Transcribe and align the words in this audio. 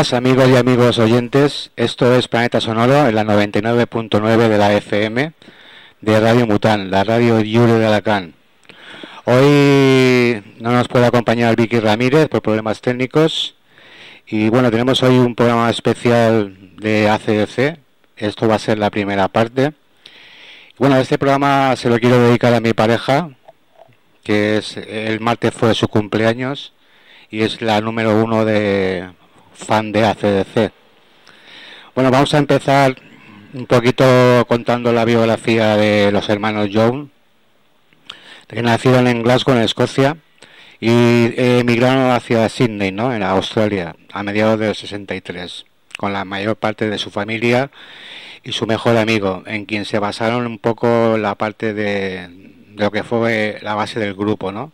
amigos 0.00 0.48
y 0.48 0.56
amigos 0.56 0.98
oyentes. 0.98 1.72
Esto 1.76 2.14
es 2.14 2.26
Planeta 2.26 2.58
Sonoro 2.58 3.06
en 3.06 3.14
la 3.14 3.22
99.9 3.22 4.48
de 4.48 4.56
la 4.56 4.72
FM 4.72 5.32
de 6.00 6.20
Radio 6.20 6.46
Mután, 6.46 6.90
la 6.90 7.04
radio 7.04 7.38
Yure 7.42 7.74
de 7.74 7.86
Alacán. 7.86 8.32
Hoy 9.26 10.42
no 10.58 10.72
nos 10.72 10.88
puede 10.88 11.04
acompañar 11.04 11.54
Vicky 11.54 11.80
Ramírez 11.80 12.28
por 12.28 12.40
problemas 12.40 12.80
técnicos. 12.80 13.56
Y 14.26 14.48
bueno, 14.48 14.70
tenemos 14.70 15.02
hoy 15.02 15.18
un 15.18 15.34
programa 15.34 15.68
especial 15.68 16.56
de 16.78 17.10
ACDC. 17.10 17.78
Esto 18.16 18.48
va 18.48 18.54
a 18.54 18.58
ser 18.58 18.78
la 18.78 18.90
primera 18.90 19.28
parte. 19.28 19.74
Bueno, 20.78 20.96
este 20.96 21.18
programa 21.18 21.76
se 21.76 21.90
lo 21.90 21.98
quiero 21.98 22.18
dedicar 22.18 22.54
a 22.54 22.60
mi 22.60 22.72
pareja, 22.72 23.32
que 24.24 24.56
es 24.56 24.78
el 24.78 25.20
martes 25.20 25.52
fue 25.52 25.74
su 25.74 25.88
cumpleaños 25.88 26.72
y 27.30 27.42
es 27.42 27.60
la 27.60 27.82
número 27.82 28.24
uno 28.24 28.46
de 28.46 29.19
fan 29.60 29.92
de 29.92 30.04
ACDC. 30.04 30.72
Bueno, 31.94 32.10
vamos 32.10 32.34
a 32.34 32.38
empezar 32.38 32.96
un 33.52 33.66
poquito 33.66 34.04
contando 34.48 34.92
la 34.92 35.04
biografía 35.04 35.76
de 35.76 36.10
los 36.12 36.28
hermanos 36.28 36.68
Jones, 36.72 37.08
que 38.48 38.62
nacieron 38.62 39.06
en 39.06 39.22
Glasgow, 39.22 39.54
en 39.54 39.62
Escocia, 39.62 40.16
y 40.80 41.34
emigraron 41.36 42.10
hacia 42.10 42.48
Sydney, 42.48 42.90
¿no? 42.90 43.12
en 43.14 43.22
Australia, 43.22 43.94
a 44.12 44.22
mediados 44.22 44.58
del 44.58 44.74
63, 44.74 45.66
con 45.98 46.12
la 46.12 46.24
mayor 46.24 46.56
parte 46.56 46.88
de 46.88 46.98
su 46.98 47.10
familia 47.10 47.70
y 48.42 48.52
su 48.52 48.66
mejor 48.66 48.96
amigo, 48.96 49.42
en 49.46 49.66
quien 49.66 49.84
se 49.84 49.98
basaron 49.98 50.46
un 50.46 50.58
poco 50.58 51.18
la 51.18 51.34
parte 51.34 51.74
de, 51.74 52.28
de 52.28 52.84
lo 52.84 52.90
que 52.90 53.02
fue 53.02 53.58
la 53.62 53.74
base 53.74 54.00
del 54.00 54.14
grupo, 54.14 54.52
¿no? 54.52 54.72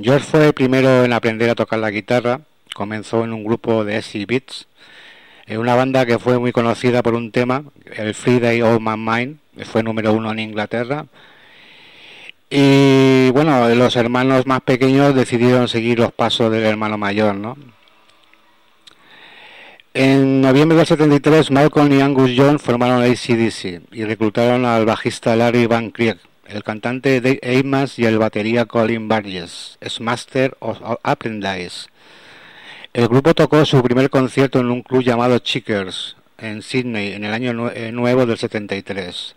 George 0.00 0.26
fue 0.26 0.46
el 0.46 0.52
primero 0.52 1.04
en 1.04 1.12
aprender 1.12 1.50
a 1.50 1.54
tocar 1.54 1.78
la 1.78 1.90
guitarra, 1.90 2.40
comenzó 2.74 3.24
en 3.24 3.32
un 3.32 3.44
grupo 3.44 3.84
de 3.84 3.96
SC 3.96 4.26
Beats, 4.26 4.68
en 5.46 5.58
una 5.58 5.74
banda 5.74 6.04
que 6.04 6.18
fue 6.18 6.38
muy 6.38 6.52
conocida 6.52 7.02
por 7.02 7.14
un 7.14 7.32
tema, 7.32 7.64
el 7.96 8.14
Friday 8.14 8.60
All 8.60 8.80
My 8.80 8.96
Mind, 8.96 9.38
que 9.56 9.64
fue 9.64 9.82
número 9.82 10.12
uno 10.12 10.32
en 10.32 10.40
Inglaterra. 10.40 11.06
Y 12.50 13.30
bueno, 13.30 13.66
los 13.70 13.96
hermanos 13.96 14.46
más 14.46 14.60
pequeños 14.60 15.14
decidieron 15.14 15.68
seguir 15.68 15.98
los 15.98 16.12
pasos 16.12 16.52
del 16.52 16.64
hermano 16.64 16.98
mayor, 16.98 17.34
¿no? 17.34 17.56
En 19.94 20.40
noviembre 20.40 20.76
del 20.76 20.86
73, 20.86 21.50
Malcolm 21.50 21.92
y 21.92 22.00
Angus 22.00 22.32
Young 22.32 22.58
formaron 22.58 23.02
ACDC 23.02 23.82
y 23.92 24.04
reclutaron 24.04 24.64
al 24.66 24.84
bajista 24.84 25.36
Larry 25.36 25.66
Van 25.66 25.90
Krieg 25.90 26.18
el 26.46 26.62
cantante 26.62 27.20
Dave 27.20 27.40
Amos 27.42 27.98
y 27.98 28.04
el 28.04 28.18
batería 28.18 28.66
Colin 28.66 29.08
Burgess, 29.08 29.78
es 29.80 30.00
Master 30.00 30.56
of 30.60 30.78
Apprentice. 31.02 31.88
El 32.94 33.08
grupo 33.08 33.34
tocó 33.34 33.64
su 33.64 33.82
primer 33.82 34.08
concierto 34.08 34.60
en 34.60 34.70
un 34.70 34.82
club 34.82 35.02
llamado 35.02 35.40
Chickers, 35.40 36.14
en 36.38 36.62
Sydney, 36.62 37.12
en 37.14 37.24
el 37.24 37.34
año 37.34 37.68
eh, 37.72 37.90
nuevo 37.90 38.24
del 38.24 38.38
73. 38.38 39.34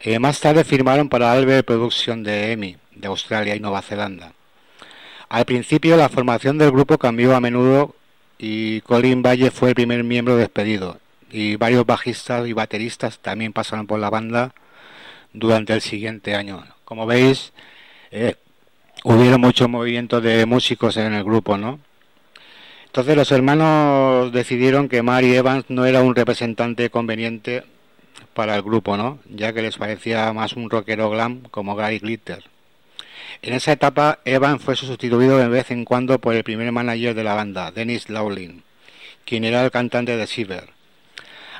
Eh, 0.00 0.18
más 0.18 0.40
tarde 0.40 0.62
firmaron 0.62 1.08
para 1.08 1.32
Albert 1.32 1.66
Production 1.66 2.22
de 2.22 2.52
EMI, 2.52 2.76
de 2.96 3.08
Australia 3.08 3.56
y 3.56 3.60
Nueva 3.60 3.80
Zelanda. 3.80 4.34
Al 5.30 5.46
principio 5.46 5.96
la 5.96 6.10
formación 6.10 6.58
del 6.58 6.70
grupo 6.70 6.98
cambió 6.98 7.34
a 7.34 7.40
menudo 7.40 7.94
y 8.36 8.82
Colin 8.82 9.22
Valle 9.22 9.50
fue 9.50 9.70
el 9.70 9.74
primer 9.74 10.04
miembro 10.04 10.36
despedido 10.36 10.98
y 11.30 11.56
varios 11.56 11.86
bajistas 11.86 12.46
y 12.46 12.52
bateristas 12.52 13.20
también 13.20 13.54
pasaron 13.54 13.86
por 13.86 13.98
la 14.00 14.10
banda 14.10 14.52
durante 15.32 15.72
el 15.72 15.80
siguiente 15.80 16.34
año. 16.34 16.62
Como 16.84 17.06
veis, 17.06 17.54
eh, 18.10 18.34
hubieron 19.02 19.40
muchos 19.40 19.66
movimientos 19.66 20.22
de 20.22 20.44
músicos 20.44 20.98
en 20.98 21.14
el 21.14 21.24
grupo, 21.24 21.56
¿no? 21.56 21.80
Entonces 22.90 23.16
los 23.16 23.30
hermanos 23.30 24.32
decidieron 24.32 24.88
que 24.88 25.02
Mary 25.02 25.32
Evans 25.36 25.66
no 25.68 25.86
era 25.86 26.02
un 26.02 26.16
representante 26.16 26.90
conveniente 26.90 27.62
para 28.34 28.56
el 28.56 28.62
grupo, 28.62 28.96
¿no? 28.96 29.20
Ya 29.28 29.52
que 29.52 29.62
les 29.62 29.76
parecía 29.76 30.32
más 30.32 30.54
un 30.54 30.68
rockero 30.68 31.08
glam 31.08 31.42
como 31.52 31.76
Gary 31.76 32.00
Glitter. 32.00 32.42
En 33.42 33.54
esa 33.54 33.70
etapa, 33.70 34.18
Evans 34.24 34.60
fue 34.60 34.74
sustituido 34.74 35.38
de 35.38 35.46
vez 35.46 35.70
en 35.70 35.84
cuando 35.84 36.18
por 36.18 36.34
el 36.34 36.42
primer 36.42 36.72
manager 36.72 37.14
de 37.14 37.22
la 37.22 37.34
banda, 37.34 37.70
Dennis 37.70 38.10
Lowlin, 38.10 38.64
quien 39.24 39.44
era 39.44 39.64
el 39.64 39.70
cantante 39.70 40.16
de 40.16 40.26
Silver. 40.26 40.70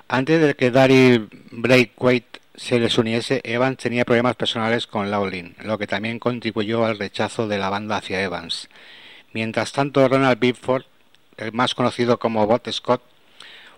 Antes 0.08 0.41
de 0.41 0.54
que 0.54 0.72
Daryl 0.72 1.28
Braithwaite 1.52 2.41
se 2.56 2.80
les 2.80 2.98
uniese, 2.98 3.41
Evans 3.44 3.78
tenía 3.78 4.04
problemas 4.04 4.34
personales 4.34 4.88
con 4.88 5.12
Laughlin, 5.12 5.54
lo 5.62 5.78
que 5.78 5.86
también 5.86 6.18
contribuyó 6.18 6.84
al 6.84 6.98
rechazo 6.98 7.47
de 7.47 7.58
la 7.58 7.70
banda 7.70 7.98
hacia 7.98 8.20
Evans. 8.20 8.68
Mientras 9.32 9.70
tanto, 9.70 10.08
Ronald 10.08 10.41
Bigford, 10.41 10.82
el 10.82 10.89
más 11.52 11.74
conocido 11.74 12.18
como 12.18 12.46
Bot 12.46 12.70
Scott, 12.70 13.02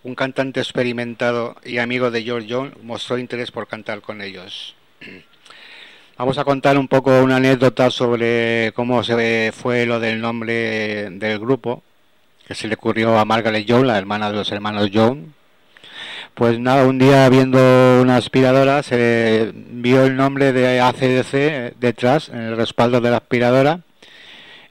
un 0.03 0.15
cantante 0.15 0.61
experimentado 0.61 1.57
y 1.65 1.79
amigo 1.79 2.11
de 2.11 2.23
George 2.23 2.49
Jones, 2.51 2.75
mostró 2.83 3.19
interés 3.19 3.51
por 3.51 3.69
cantar 3.69 4.01
con 4.01 4.21
ellos. 4.21 4.75
Vamos 6.19 6.39
a 6.39 6.45
contar 6.45 6.79
un 6.79 6.89
poco 6.89 7.23
una 7.23 7.37
anécdota 7.37 7.91
sobre 7.91 8.73
cómo 8.75 9.03
se 9.03 9.53
fue 9.53 9.87
lo 9.87 9.99
del 9.99 10.21
nombre 10.21 11.11
del 11.11 11.39
grupo, 11.39 11.83
que 12.47 12.55
se 12.55 12.69
le 12.69 12.75
ocurrió 12.75 13.19
a 13.19 13.25
Margaret 13.25 13.65
Jones, 13.69 13.87
la 13.87 13.99
hermana 13.99 14.31
de 14.31 14.37
los 14.37 14.53
hermanos 14.53 14.91
Jones, 14.93 15.29
pues 16.35 16.59
nada, 16.59 16.87
un 16.87 16.99
día 16.99 17.29
viendo 17.29 17.59
una 18.01 18.17
aspiradora 18.17 18.83
se 18.83 19.53
vio 19.55 20.05
el 20.05 20.17
nombre 20.17 20.53
de 20.53 20.81
ACDC 20.81 21.77
detrás, 21.79 22.31
en 22.31 22.39
el 22.39 22.57
respaldo 22.57 23.03
de 23.03 23.11
la 23.11 23.19
aspiradora, 23.19 23.81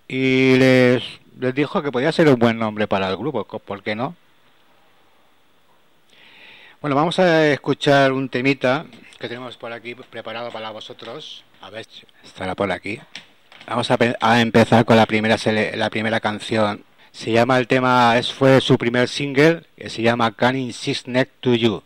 y 0.08 0.56
les, 0.58 1.04
les 1.42 1.56
dijo 1.56 1.82
que 1.82 1.92
podía 1.92 2.12
ser 2.12 2.30
un 2.30 2.38
buen 2.38 2.58
nombre 2.58 2.88
para 2.88 3.10
el 3.10 3.18
grupo, 3.18 3.44
¿por 3.44 3.82
qué 3.82 3.96
no? 3.96 4.16
Bueno, 6.80 6.96
vamos 6.96 7.18
a 7.20 7.48
escuchar 7.48 8.12
un 8.12 8.30
temita 8.30 8.86
que 9.20 9.28
tenemos 9.28 9.58
por 9.58 9.74
aquí 9.74 9.96
preparado 9.96 10.52
para 10.52 10.70
vosotros. 10.70 11.44
A 11.62 11.70
ver, 11.70 11.86
estará 12.24 12.56
por 12.56 12.72
aquí. 12.72 13.00
Vamos 13.68 13.90
a, 13.92 14.42
empezar 14.42 14.86
con 14.86 14.98
la 14.98 15.06
primera, 15.06 15.36
la 15.76 15.90
primera 15.90 16.20
canción 16.20 16.84
se 17.12 17.32
llama 17.32 17.58
el 17.58 17.68
tema, 17.68 18.18
es, 18.18 18.32
fue 18.32 18.62
su 18.62 18.78
primer 18.78 19.08
single, 19.08 19.64
que 19.76 19.90
se 19.90 20.02
llama 20.02 20.32
Can 20.32 20.56
Insist 20.56 21.08
Next 21.08 21.34
to 21.42 21.56
You. 21.56 21.84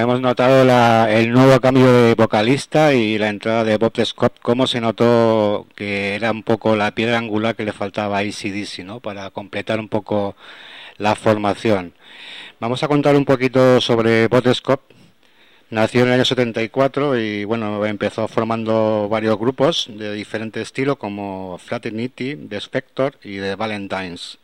Hemos 0.00 0.20
notado 0.20 0.64
la- 0.64 1.08
el 1.10 1.30
nuevo 1.32 1.60
cambio 1.60 1.92
de 1.92 2.14
vocalista 2.14 2.94
y 2.94 3.18
la 3.18 3.28
entrada 3.28 3.64
de 3.64 3.76
Bob 3.76 3.92
Scott, 4.04 4.38
cómo 4.40 4.66
se 4.66 4.80
notó 4.80 5.66
que 5.76 6.14
era 6.14 6.30
un 6.30 6.42
poco 6.42 6.76
la 6.76 6.90
piedra 6.92 7.18
angular 7.18 7.54
que 7.54 7.64
le 7.64 7.72
faltaba 7.72 8.18
a 8.18 8.20
ACDC, 8.20 8.84
¿no? 8.84 9.00
Para 9.00 9.30
completar 9.30 9.78
un 9.80 9.88
poco 9.88 10.34
la 10.98 11.14
formación. 11.14 11.92
Vamos 12.60 12.82
a 12.82 12.88
contar 12.88 13.16
un 13.16 13.24
poquito 13.24 13.80
sobre 13.80 14.28
Bob 14.28 14.52
Scott. 14.54 14.80
Nació 15.70 16.02
en 16.02 16.08
el 16.08 16.14
año 16.14 16.24
74 16.24 17.18
y 17.18 17.44
bueno, 17.44 17.84
empezó 17.86 18.28
formando 18.28 19.08
varios 19.10 19.38
grupos 19.38 19.88
de 19.88 20.12
diferente 20.14 20.60
estilo 20.60 20.96
como 20.96 21.58
Fraternity, 21.58 22.36
The 22.36 22.56
Spector 22.56 23.18
y 23.24 23.38
The 23.38 23.54
Valentines. 23.56 24.38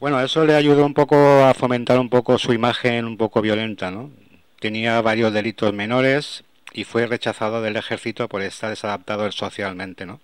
Bueno, 0.00 0.20
eso 0.20 0.44
le 0.44 0.54
ayudó 0.54 0.84
un 0.86 0.94
poco 0.94 1.16
a 1.44 1.54
fomentar 1.54 1.98
un 1.98 2.08
poco 2.08 2.38
su 2.38 2.52
imagen 2.52 3.04
un 3.04 3.16
poco 3.16 3.40
violenta, 3.42 3.90
¿no? 3.90 4.10
Tenía 4.60 5.00
varios 5.00 5.32
delitos 5.32 5.72
menores 5.72 6.44
y 6.72 6.84
fue 6.84 7.06
rechazado 7.06 7.62
del 7.62 7.76
ejército 7.76 8.28
por 8.28 8.42
estar 8.42 8.70
desadaptado 8.70 9.30
socialmente, 9.32 10.04
¿no? 10.06 10.20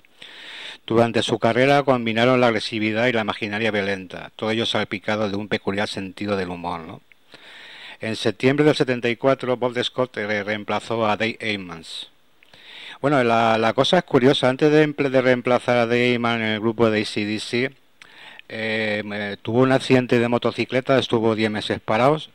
Durante 0.86 1.22
su 1.22 1.38
carrera 1.38 1.82
combinaron 1.82 2.40
la 2.40 2.48
agresividad 2.48 3.06
y 3.06 3.12
la 3.12 3.22
imaginaria 3.22 3.70
violenta, 3.70 4.30
todo 4.36 4.50
ello 4.50 4.66
salpicado 4.66 5.30
de 5.30 5.36
un 5.36 5.48
peculiar 5.48 5.88
sentido 5.88 6.36
del 6.36 6.50
humor, 6.50 6.80
¿no? 6.80 7.00
En 8.00 8.16
septiembre 8.16 8.66
del 8.66 8.74
74, 8.74 9.56
Bob 9.56 9.82
Scott 9.82 10.16
re- 10.16 10.42
reemplazó 10.44 11.06
a 11.06 11.16
Dave 11.16 11.38
Ammons. 11.40 12.10
Bueno, 13.00 13.22
la, 13.24 13.72
cosa 13.74 13.98
es 13.98 14.04
curiosa. 14.04 14.48
Antes 14.48 14.70
de, 14.70 15.20
reemplazar 15.22 15.76
a 15.78 15.86
Dave 15.86 16.16
Ammons 16.16 16.36
en 16.40 16.42
el 16.42 16.60
grupo 16.60 16.90
de 16.90 17.00
ACDC, 17.00 17.72
eh, 18.48 19.36
tuvo 19.40 19.60
un 19.60 19.72
accidente 19.72 20.18
de 20.18 20.28
motocicleta, 20.28 20.98
estuvo 20.98 21.34
10 21.34 21.50
meses 21.50 21.80
parados. 21.80 22.30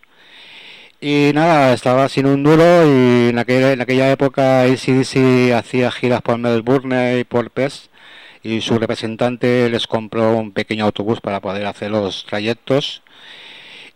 Y 1.02 1.32
nada, 1.34 1.74
estaba 1.74 2.10
sin 2.10 2.26
un 2.26 2.44
duro 2.44 2.64
y 2.86 3.30
en 3.30 3.40
aquella, 3.40 3.72
en 3.72 3.82
aquella 3.82 4.12
época 4.12 4.64
ACDC 4.64 5.54
hacía 5.54 5.92
giras 5.92 6.22
por 6.22 6.38
Melbourne 6.38 7.20
y 7.20 7.24
por 7.24 7.52
Pest 7.52 7.90
y 8.44 8.62
su 8.62 8.78
representante 8.80 9.70
les 9.70 9.88
compró 9.88 10.36
un 10.38 10.52
pequeño 10.52 10.86
autobús 10.86 11.22
para 11.22 11.40
poder 11.42 11.66
hacer 11.66 11.92
los 11.92 12.26
trayectos. 12.26 13.02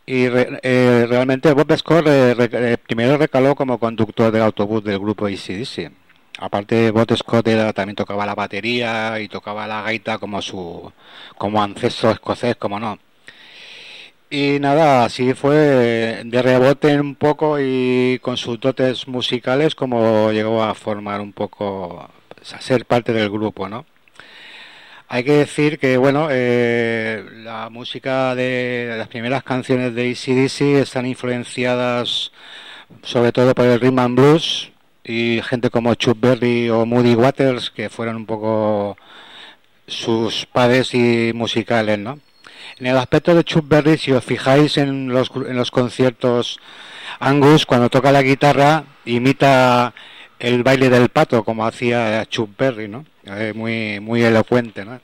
Y 0.05 0.25
eh, 0.25 1.05
realmente 1.09 1.53
Bob 1.53 1.75
Scott 1.77 2.05
eh, 2.07 2.35
eh, 2.37 2.77
primero 2.85 3.17
recaló 3.17 3.55
como 3.55 3.79
conductor 3.79 4.31
del 4.31 4.41
autobús 4.41 4.83
del 4.83 4.99
grupo 4.99 5.27
ACDC. 5.27 5.91
Aparte 6.39 6.91
Bob 6.91 7.15
Scott 7.15 7.47
era, 7.47 7.71
también 7.73 7.95
tocaba 7.95 8.25
la 8.25 8.35
batería 8.35 9.19
y 9.19 9.27
tocaba 9.29 9.67
la 9.67 9.81
gaita 9.83 10.17
como 10.17 10.41
su 10.41 10.91
como 11.37 11.61
ancestro 11.61 12.11
escocés, 12.11 12.55
como 12.57 12.79
no. 12.79 12.99
Y 14.35 14.59
nada, 14.59 15.05
así 15.05 15.35
fue 15.35 16.23
de 16.25 16.41
rebote 16.41 16.99
un 16.99 17.13
poco 17.13 17.59
y 17.59 18.17
con 18.23 18.35
sus 18.35 18.59
dotes 18.59 19.07
musicales 19.07 19.75
como 19.75 20.31
llegó 20.31 20.63
a 20.63 20.73
formar 20.73 21.21
un 21.21 21.33
poco, 21.33 22.09
a 22.51 22.61
ser 22.61 22.85
parte 22.87 23.13
del 23.13 23.29
grupo, 23.29 23.69
¿no? 23.69 23.85
Hay 25.07 25.23
que 25.23 25.33
decir 25.33 25.77
que, 25.77 25.97
bueno, 25.97 26.29
eh, 26.31 27.23
la 27.43 27.69
música 27.69 28.33
de 28.33 28.95
las 28.97 29.07
primeras 29.07 29.43
canciones 29.43 29.93
de 29.93 30.09
ACDC 30.09 30.81
están 30.81 31.05
influenciadas 31.05 32.31
sobre 33.03 33.31
todo 33.31 33.53
por 33.53 33.65
el 33.65 33.79
rhythm 33.79 33.99
and 33.99 34.15
blues 34.19 34.71
y 35.03 35.41
gente 35.43 35.69
como 35.69 35.93
Chuck 35.93 36.19
Berry 36.19 36.71
o 36.71 36.87
Moody 36.87 37.13
Waters 37.13 37.69
que 37.69 37.89
fueron 37.91 38.15
un 38.15 38.25
poco 38.25 38.97
sus 39.85 40.47
padres 40.47 40.95
y 40.95 41.33
musicales, 41.35 41.99
¿no? 41.99 42.19
En 42.79 42.87
el 42.87 42.97
aspecto 42.97 43.35
de 43.35 43.43
Chuck 43.43 43.67
Berry, 43.67 43.97
si 43.97 44.11
os 44.11 44.23
fijáis 44.23 44.77
en 44.77 45.09
los, 45.09 45.31
en 45.35 45.55
los 45.55 45.69
conciertos, 45.69 46.59
Angus 47.19 47.65
cuando 47.65 47.89
toca 47.89 48.11
la 48.11 48.23
guitarra 48.23 48.85
imita 49.05 49.93
el 50.39 50.63
baile 50.63 50.89
del 50.89 51.09
pato 51.09 51.43
como 51.43 51.65
hacía 51.65 52.25
Chuck 52.25 52.49
Berry, 52.57 52.87
¿no? 52.87 53.05
Eh, 53.25 53.53
muy, 53.55 53.99
muy 53.99 54.23
elocuente, 54.23 54.83
¿no? 54.83 54.99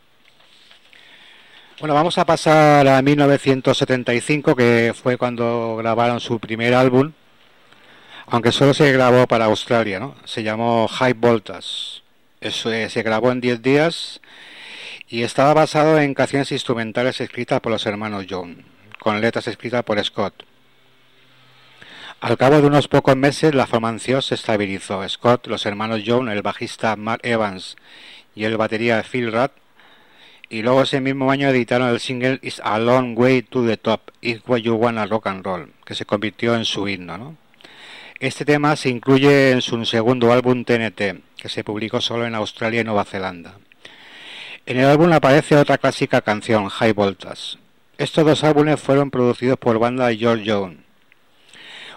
Bueno, 1.80 1.94
vamos 1.94 2.18
a 2.18 2.26
pasar 2.26 2.88
a 2.88 3.02
1975, 3.02 4.56
que 4.56 4.94
fue 4.94 5.18
cuando 5.18 5.78
grabaron 5.78 6.20
su 6.20 6.40
primer 6.40 6.74
álbum, 6.74 7.14
aunque 8.28 8.52
solo 8.52 8.74
se 8.74 8.92
grabó 8.92 9.28
para 9.28 9.46
Australia, 9.46 10.00
¿no? 10.00 10.16
Se 10.26 10.44
llamó 10.44 10.88
High 10.88 11.14
Voltage. 11.14 12.02
Eso, 12.42 12.72
eh, 12.72 12.90
se 12.90 13.04
grabó 13.04 13.32
en 13.32 13.42
10 13.42 13.62
días 13.62 14.22
y 15.10 15.24
estaba 15.24 15.56
basado 15.56 16.00
en 16.00 16.14
canciones 16.14 16.52
instrumentales 16.52 17.20
escritas 17.20 17.60
por 17.62 17.72
los 17.72 17.86
hermanos 17.88 18.28
John, 18.30 18.64
con 19.00 19.20
letras 19.20 19.48
escritas 19.48 19.84
por 19.84 20.04
Scott. 20.04 20.46
Al 22.22 22.38
cabo 22.38 22.62
de 22.62 22.68
unos 22.68 22.88
pocos 22.88 23.16
meses 23.16 23.56
la 23.56 23.66
formación 23.66 24.22
se 24.22 24.36
estabilizó. 24.36 25.08
Scott, 25.10 25.48
los 25.48 25.66
hermanos 25.66 26.02
John, 26.06 26.30
el 26.30 26.44
bajista 26.44 26.96
Mark 26.96 27.22
Evans 27.24 27.76
y 28.36 28.44
el 28.44 28.58
batería 28.58 29.04
Phil 29.04 29.32
Rudd, 29.32 29.50
y 30.48 30.62
luego 30.62 30.84
ese 30.84 31.02
mismo 31.02 31.32
año 31.32 31.50
editaron 31.50 31.90
el 31.90 32.00
single 32.00 32.40
It's 32.44 32.62
a 32.64 32.78
Long 32.78 33.18
Way 33.18 33.44
to 33.44 33.66
the 33.66 33.78
Top, 33.78 34.12
It's 34.22 34.44
What 34.46 34.60
You 34.60 34.76
Wanna 34.76 35.08
Rock 35.08 35.28
and 35.28 35.44
Roll, 35.44 35.74
que 35.86 35.96
se 35.96 36.06
convirtió 36.06 36.56
en 36.56 36.66
su 36.66 36.88
himno. 36.88 37.18
¿no? 37.18 37.38
Este 38.20 38.46
tema 38.46 38.76
se 38.76 38.90
incluye 38.90 39.52
en 39.52 39.62
su 39.62 39.84
segundo 39.86 40.32
álbum 40.32 40.66
TNT, 40.66 41.24
que 41.36 41.50
se 41.50 41.64
publicó 41.64 42.00
solo 42.00 42.28
en 42.28 42.36
Australia 42.36 42.82
y 42.82 42.84
Nueva 42.84 43.06
Zelanda. 43.06 43.56
En 44.70 44.78
el 44.78 44.86
álbum 44.86 45.12
aparece 45.12 45.56
otra 45.56 45.80
clásica 45.80 46.22
canción, 46.22 46.70
High 46.70 46.94
Voltage. 46.94 47.58
Estos 47.98 48.24
dos 48.24 48.44
álbumes 48.44 48.80
fueron 48.80 49.10
producidos 49.10 49.58
por 49.58 49.80
banda 49.80 50.14
George 50.14 50.44
Jones. 50.46 50.78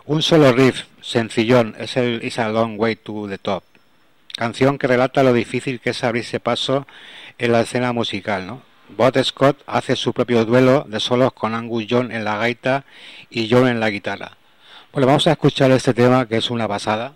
Un 0.07 0.23
solo 0.23 0.51
riff, 0.53 0.85
sencillón, 1.03 1.77
es 1.79 1.99
el 1.99 2.25
It's 2.25 2.39
a 2.39 2.49
Long 2.49 2.81
Way 2.81 2.97
to 2.97 3.29
the 3.29 3.37
Top, 3.37 3.63
canción 4.39 4.79
que 4.79 4.87
relata 4.87 5.23
lo 5.23 5.35
difícil 5.35 5.81
que 5.81 5.91
es 5.91 6.03
abrirse 6.03 6.41
paso 6.41 6.87
en 7.37 7.53
la 7.53 7.61
escena 7.61 7.93
musical. 7.93 8.47
¿no? 8.47 8.63
Bob 8.97 9.23
Scott 9.23 9.63
hace 9.67 9.95
su 9.95 10.15
propio 10.15 10.47
duelo 10.47 10.87
de 10.89 10.99
solos 10.99 11.35
con 11.35 11.55
Angus 11.55 11.87
Young 11.87 12.11
en 12.11 12.25
la 12.25 12.39
gaita 12.39 12.87
y 13.29 13.51
John 13.51 13.69
en 13.69 13.81
la 13.81 13.91
guitarra. 13.91 14.39
Bueno, 14.93 15.09
vamos 15.09 15.27
a 15.27 15.33
escuchar 15.33 15.71
este 15.73 15.93
tema 15.93 16.27
que 16.27 16.39
es 16.39 16.49
una 16.49 16.67
pasada. 16.67 17.13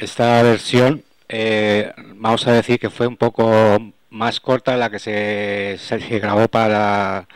Esta 0.00 0.42
versión 0.42 1.04
eh, 1.28 1.92
vamos 2.16 2.46
a 2.46 2.52
decir 2.52 2.80
que 2.80 2.90
fue 2.90 3.06
un 3.06 3.16
poco 3.16 3.78
más 4.10 4.40
corta 4.40 4.76
la 4.76 4.90
que 4.90 4.98
se, 4.98 5.78
grabó 6.18 6.48
para 6.48 7.28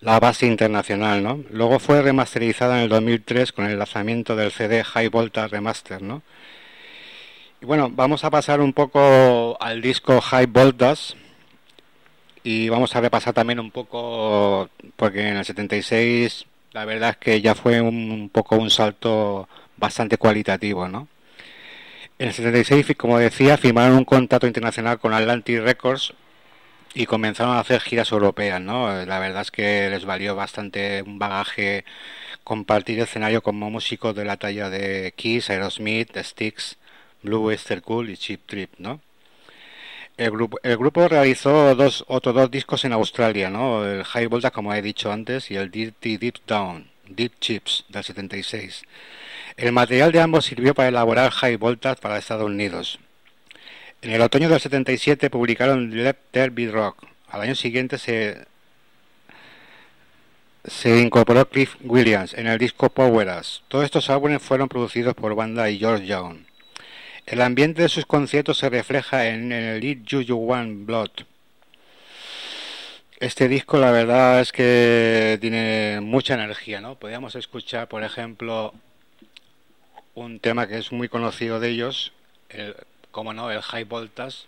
la 0.00 0.20
base 0.20 0.46
internacional, 0.46 1.22
¿no? 1.22 1.42
Luego 1.50 1.78
fue 1.78 2.02
remasterizada 2.02 2.76
en 2.76 2.84
el 2.84 2.88
2003 2.88 3.52
con 3.52 3.66
el 3.66 3.78
lanzamiento 3.78 4.36
del 4.36 4.52
CD 4.52 4.84
High 4.84 5.08
Voltage 5.08 5.48
Remaster, 5.48 6.02
¿no? 6.02 6.22
Y 7.60 7.66
bueno, 7.66 7.90
vamos 7.90 8.24
a 8.24 8.30
pasar 8.30 8.60
un 8.60 8.72
poco 8.72 9.56
al 9.60 9.80
disco 9.80 10.20
High 10.20 10.46
Voltage 10.46 11.14
y 12.44 12.68
vamos 12.68 12.94
a 12.94 13.00
repasar 13.00 13.34
también 13.34 13.60
un 13.60 13.70
poco, 13.70 14.68
porque 14.96 15.28
en 15.28 15.36
el 15.36 15.44
76 15.44 16.46
la 16.72 16.84
verdad 16.84 17.10
es 17.10 17.16
que 17.16 17.40
ya 17.40 17.54
fue 17.54 17.80
un, 17.80 18.30
poco 18.32 18.56
un 18.56 18.70
salto 18.70 19.48
bastante 19.76 20.18
cualitativo, 20.18 20.88
¿no? 20.88 21.08
En 22.18 22.28
el 22.28 22.34
76, 22.34 22.96
como 22.96 23.18
decía, 23.18 23.56
firmaron 23.56 23.98
un 23.98 24.04
contrato 24.04 24.46
internacional 24.46 24.98
con 24.98 25.12
Atlantic 25.12 25.60
Records 25.60 26.14
y 26.94 27.06
comenzaron 27.06 27.56
a 27.56 27.60
hacer 27.60 27.80
giras 27.80 28.12
europeas, 28.12 28.60
¿no? 28.60 29.04
La 29.04 29.18
verdad 29.18 29.42
es 29.42 29.50
que 29.50 29.88
les 29.90 30.04
valió 30.04 30.36
bastante 30.36 31.02
un 31.02 31.18
bagaje 31.18 31.84
compartir 32.44 33.00
escenario 33.00 33.42
como 33.42 33.70
músicos 33.70 34.14
de 34.14 34.24
la 34.24 34.36
talla 34.36 34.68
de 34.70 35.12
Kiss, 35.16 35.50
Aerosmith, 35.50 36.16
Sticks, 36.18 36.78
Blue 37.22 37.44
Oyster 37.44 37.82
Cool 37.82 38.10
y 38.10 38.16
Chip 38.16 38.46
Trip, 38.46 38.72
¿no? 38.78 39.00
El 40.16 40.30
grupo, 40.30 40.58
el 40.62 40.76
grupo 40.76 41.08
realizó 41.08 41.74
dos, 41.74 42.04
otros 42.08 42.34
dos 42.34 42.50
discos 42.50 42.84
en 42.84 42.92
Australia, 42.92 43.48
¿no? 43.50 43.84
El 43.86 44.04
High 44.04 44.26
Voltage, 44.26 44.52
como 44.52 44.74
he 44.74 44.82
dicho 44.82 45.10
antes, 45.10 45.50
y 45.50 45.56
el 45.56 45.70
Dirty 45.70 46.18
Deep 46.18 46.36
Down, 46.46 46.90
Deep 47.08 47.38
Chips, 47.40 47.86
del 47.88 48.04
76. 48.04 48.82
El 49.56 49.72
material 49.72 50.12
de 50.12 50.20
ambos 50.20 50.46
sirvió 50.46 50.74
para 50.74 50.88
elaborar 50.88 51.30
High 51.30 51.56
Voltage 51.56 52.00
para 52.00 52.18
Estados 52.18 52.46
Unidos. 52.46 52.98
En 54.00 54.10
el 54.10 54.20
otoño 54.22 54.48
del 54.48 54.60
77 54.60 55.30
publicaron 55.30 55.90
Let 55.94 56.16
There 56.30 56.70
Rock. 56.70 57.04
Al 57.28 57.42
año 57.42 57.54
siguiente 57.54 57.98
se, 57.98 58.46
se 60.64 61.00
incorporó 61.00 61.48
Cliff 61.48 61.76
Williams 61.82 62.34
en 62.34 62.46
el 62.46 62.58
disco 62.58 62.90
Power 62.90 63.28
Us. 63.40 63.62
Todos 63.68 63.84
estos 63.84 64.10
álbumes 64.10 64.42
fueron 64.42 64.68
producidos 64.68 65.14
por 65.14 65.34
banda 65.34 65.70
y 65.70 65.78
George 65.78 66.06
Young. 66.06 66.38
El 67.26 67.40
ambiente 67.40 67.82
de 67.82 67.88
sus 67.88 68.04
conciertos 68.04 68.58
se 68.58 68.68
refleja 68.68 69.28
en, 69.28 69.52
el 69.52 69.80
Lead 69.80 69.98
You 70.04 70.22
You 70.22 70.52
One 70.52 70.84
Blood. 70.84 71.10
Este 73.20 73.46
disco 73.46 73.78
la 73.78 73.92
verdad 73.92 74.40
es 74.40 74.50
que 74.50 75.38
tiene 75.40 76.00
mucha 76.02 76.34
energía, 76.34 76.80
¿no? 76.80 76.96
Podríamos 76.96 77.36
escuchar, 77.36 77.86
por 77.86 78.02
ejemplo, 78.02 78.74
un 80.14 80.40
tema 80.40 80.66
que 80.66 80.78
es 80.78 80.92
muy 80.92 81.08
conocido 81.08 81.60
de 81.60 81.70
ellos, 81.70 82.12
el, 82.48 82.76
como 83.10 83.32
no, 83.32 83.50
el 83.50 83.62
High 83.62 83.84
Voltage. 83.84 84.46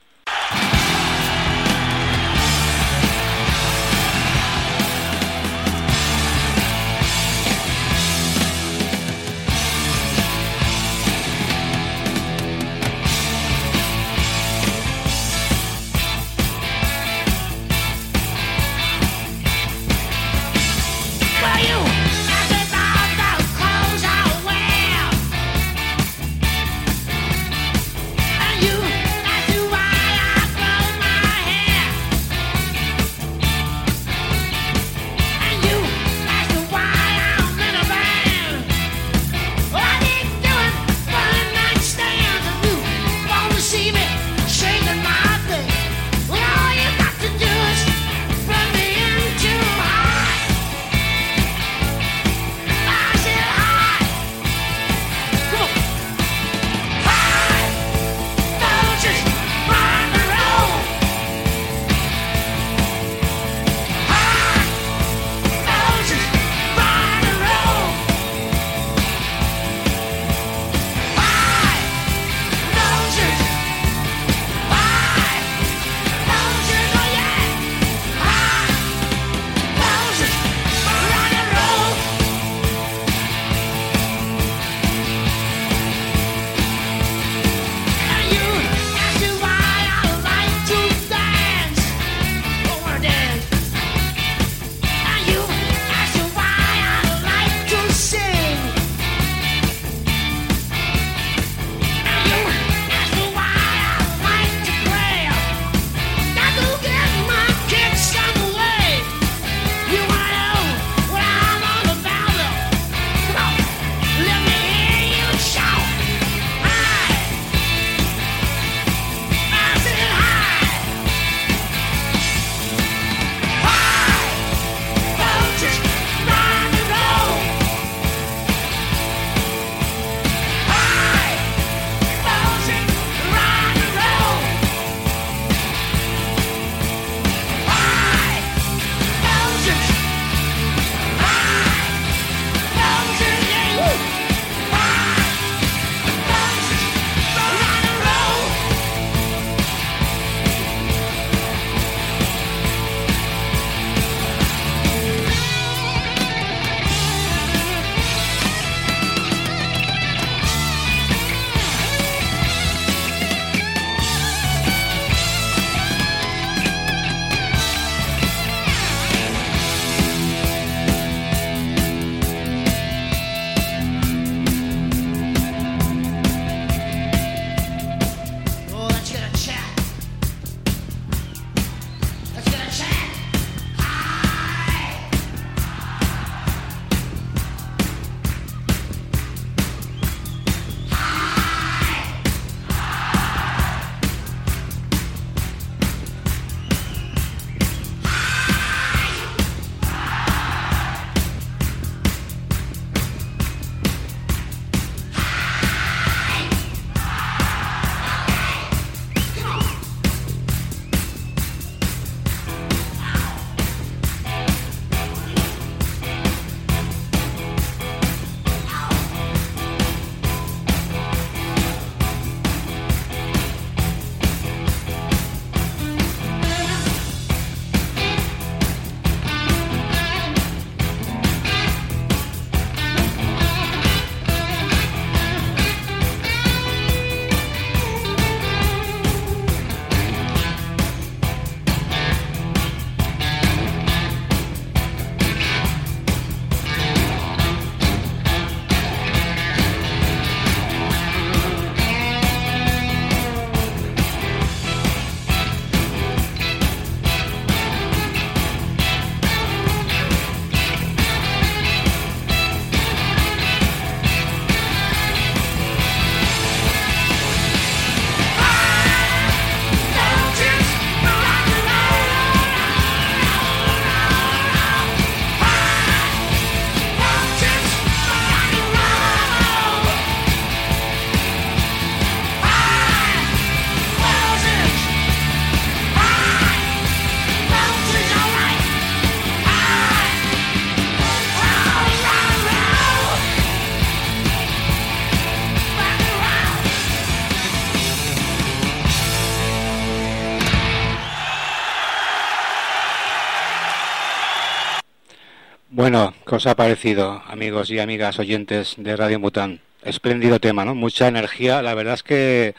Bueno, 305.77 306.15
¿qué 306.25 306.37
os 306.37 306.47
ha 306.47 306.55
parecido, 306.55 307.21
amigos 307.27 307.69
y 307.69 307.81
amigas 307.81 308.21
oyentes 308.21 308.75
de 308.79 308.97
Radio 308.97 309.19
Mután? 309.19 309.61
Espléndido 309.83 310.39
tema, 310.39 310.65
¿no? 310.65 310.77
Mucha 310.77 311.09
energía. 311.09 311.63
La 311.63 311.75
verdad 311.75 311.95
es 311.95 312.05
que 312.05 312.55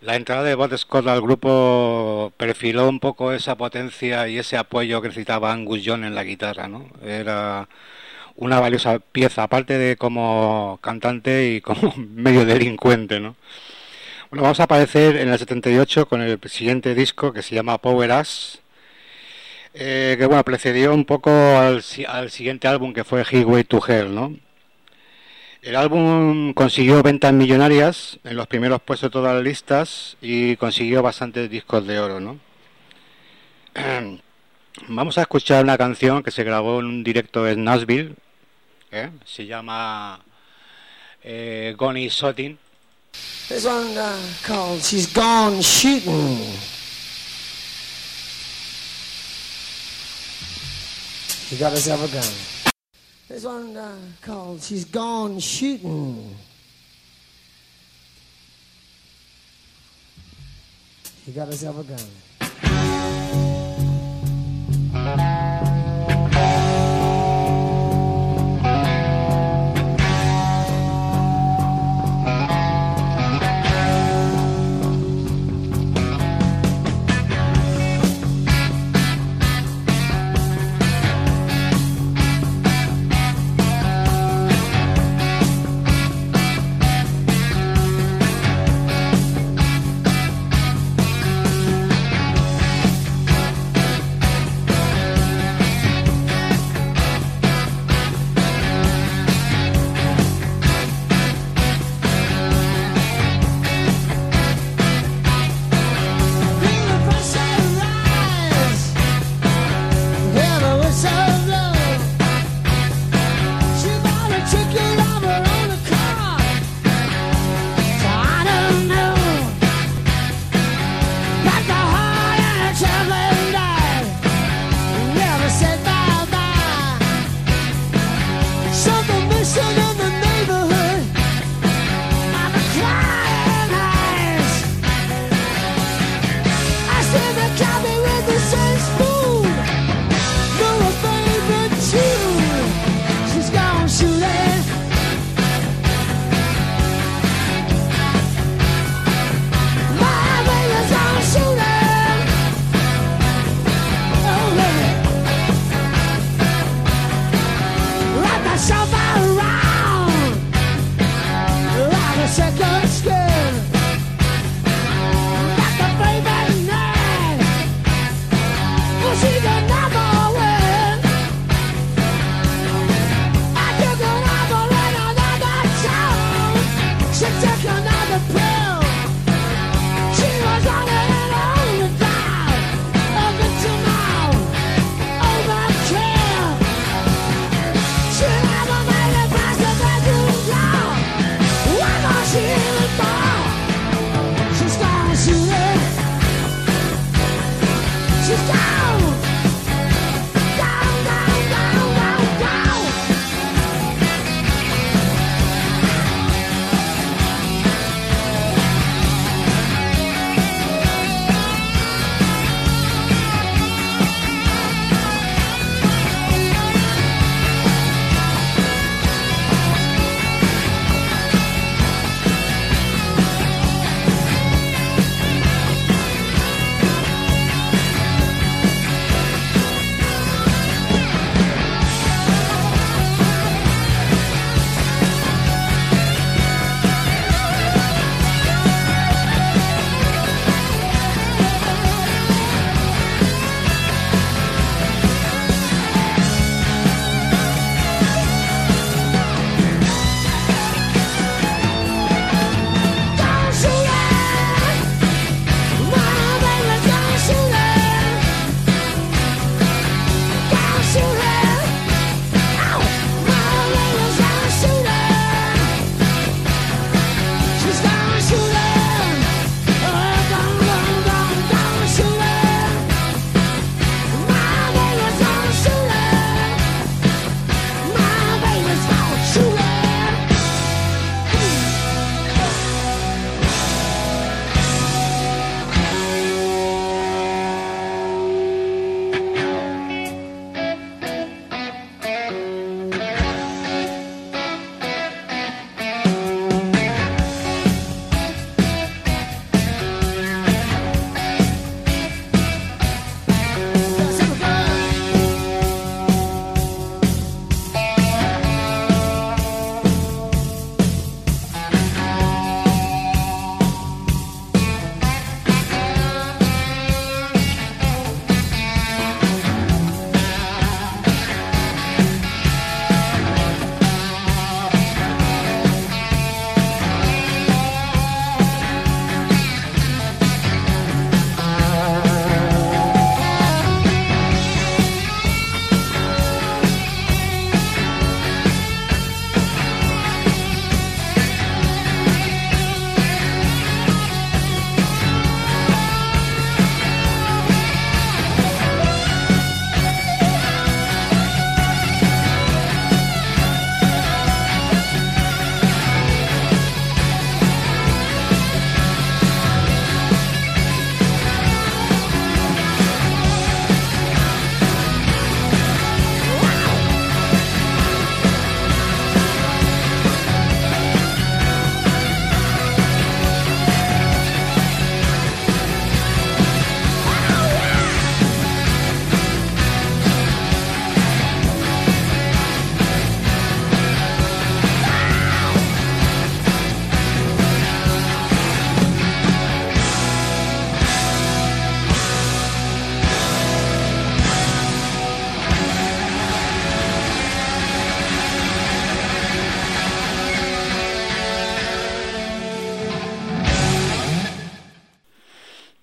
la 0.00 0.16
entrada 0.16 0.42
de 0.42 0.56
Bob 0.56 0.76
Scott 0.76 1.06
al 1.06 1.22
grupo 1.22 2.32
perfiló 2.36 2.88
un 2.88 2.98
poco 2.98 3.30
esa 3.32 3.56
potencia 3.56 4.26
y 4.26 4.38
ese 4.38 4.56
apoyo 4.56 5.00
que 5.00 5.06
necesitaba 5.06 5.52
Angus 5.52 5.84
Young 5.84 6.02
en 6.02 6.16
la 6.16 6.24
guitarra, 6.24 6.66
¿no? 6.66 6.88
Era 7.06 7.68
una 8.34 8.58
valiosa 8.58 8.98
pieza, 8.98 9.44
aparte 9.44 9.78
de 9.78 9.96
como 9.96 10.80
cantante 10.82 11.52
y 11.52 11.60
como 11.60 11.94
medio 11.96 12.44
delincuente, 12.44 13.20
¿no? 13.20 13.36
Bueno, 14.30 14.42
vamos 14.42 14.58
a 14.58 14.64
aparecer 14.64 15.16
en 15.16 15.28
el 15.28 15.38
78 15.38 16.08
con 16.08 16.22
el 16.22 16.40
siguiente 16.46 16.96
disco 16.96 17.32
que 17.32 17.42
se 17.42 17.54
llama 17.54 17.78
Power 17.78 18.10
Ass 18.10 18.62
eh, 19.80 20.16
que 20.18 20.26
bueno, 20.26 20.42
precedió 20.42 20.92
un 20.92 21.04
poco 21.04 21.30
al, 21.30 21.82
siguiente 21.82 22.66
álbum 22.66 22.92
que 22.92 23.04
fue 23.04 23.24
Highway 23.24 23.62
to 23.62 23.80
Hell, 23.86 24.12
¿no? 24.12 24.34
El 25.62 25.76
álbum 25.76 26.52
consiguió 26.52 27.00
ventas 27.00 27.32
millonarias 27.32 28.18
en 28.24 28.36
los 28.36 28.48
primeros 28.48 28.82
puestos 28.82 29.10
de 29.10 29.12
todas 29.12 29.34
las 29.36 29.44
listas 29.44 30.16
y 30.20 30.56
consiguió 30.56 31.00
bastantes 31.00 31.48
discos 31.48 31.86
de 31.86 32.00
oro, 32.00 32.18
¿no? 32.18 32.40
Vamos 34.88 35.16
a 35.16 35.22
escuchar 35.22 35.62
una 35.62 35.78
canción 35.78 36.24
que 36.24 36.32
se 36.32 36.42
grabó 36.42 36.80
en 36.80 36.86
un 36.86 37.04
directo 37.04 37.46
en 37.46 37.62
Nashville, 37.62 38.16
¿eh? 38.90 39.10
se 39.24 39.46
llama 39.46 40.20
eh, 41.22 41.74
Gone 41.76 42.08
Shooting. 42.08 42.58
Uh, 43.50 44.78
She's 44.80 45.14
Gone 45.14 45.62
Shooting. 45.62 46.77
He 51.48 51.56
got 51.56 51.72
herself 51.72 52.04
a 52.04 52.12
gun. 52.12 52.72
This 53.26 53.44
one 53.44 53.74
uh, 53.74 53.96
called 54.20 54.60
She's 54.60 54.84
Gone 54.84 55.38
Shooting. 55.38 56.36
He 61.24 61.32
got 61.32 61.46
herself 61.46 61.78
a 61.80 61.84
gun. 61.84 61.98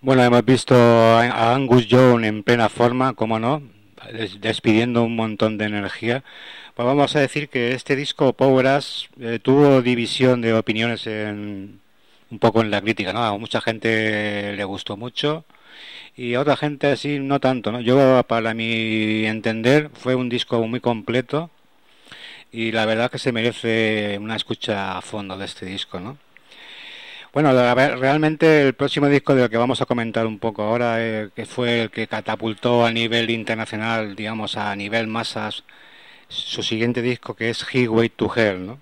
Bueno, 0.06 0.24
hemos 0.24 0.46
visto 0.46 0.76
a 0.76 1.56
Angus 1.56 1.88
Young 1.88 2.26
en 2.26 2.44
plena 2.44 2.70
forma, 2.70 3.16
como 3.16 3.40
no, 3.40 3.64
despidiendo 4.40 5.04
un 5.04 5.16
montón 5.16 5.58
de 5.58 5.66
energía. 5.66 6.24
Pues 6.76 6.86
vamos 6.86 7.16
a 7.16 7.22
decir 7.22 7.50
que 7.50 7.72
este 7.74 7.96
disco 7.96 8.34
Power 8.34 8.68
eh, 9.20 9.40
tuvo 9.42 9.82
división 9.82 10.42
de 10.42 10.54
opiniones 10.54 11.08
en, 11.08 11.82
un 12.30 12.40
poco 12.40 12.62
en 12.62 12.70
la 12.70 12.82
crítica, 12.82 13.14
¿no? 13.14 13.24
A 13.24 13.36
mucha 13.40 13.62
gente 13.62 14.54
le 14.56 14.64
gustó 14.64 14.96
mucho 14.96 15.44
y 16.16 16.36
a 16.36 16.42
otra 16.42 16.56
gente 16.58 16.88
así 16.88 17.20
no 17.20 17.40
tanto, 17.40 17.72
¿no? 17.72 17.82
Yo 17.82 18.24
para 18.28 18.54
mi 18.54 19.26
entender 19.26 19.90
fue 19.96 20.16
un 20.16 20.30
disco 20.30 20.68
muy 20.68 20.82
completo 20.82 21.50
y 22.52 22.72
la 22.72 22.86
verdad 22.86 23.12
que 23.12 23.20
se 23.20 23.32
merece 23.32 24.18
una 24.22 24.36
escucha 24.36 24.98
a 24.98 25.02
fondo 25.02 25.38
de 25.38 25.46
este 25.46 25.66
disco, 25.66 26.00
¿no? 26.00 26.18
Bueno, 27.36 27.52
realmente 27.76 28.62
el 28.66 28.76
próximo 28.76 29.10
disco 29.10 29.36
del 29.36 29.50
que 29.50 29.58
vamos 29.58 29.82
a 29.82 29.86
comentar 29.86 30.26
un 30.26 30.40
poco 30.40 30.64
ahora, 30.64 31.04
eh, 31.06 31.32
que 31.36 31.46
fue 31.46 31.82
el 31.82 31.92
que 31.92 32.08
catapultó 32.08 32.86
a 32.86 32.92
nivel 32.94 33.30
internacional, 33.30 34.16
digamos, 34.16 34.56
a 34.56 34.74
nivel 34.74 35.08
masas, 35.08 35.66
su 36.30 36.64
siguiente 36.64 37.02
disco 37.02 37.36
que 37.36 37.50
es 37.50 37.66
Highway 37.74 38.08
to 38.10 38.32
Hell, 38.34 38.66
¿no? 38.66 38.80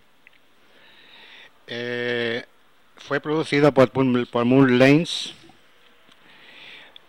Eh, 1.67 2.45
fue 2.97 3.19
producido 3.21 3.73
por, 3.73 3.91
Moon 4.45 4.79
Lanes 4.79 5.33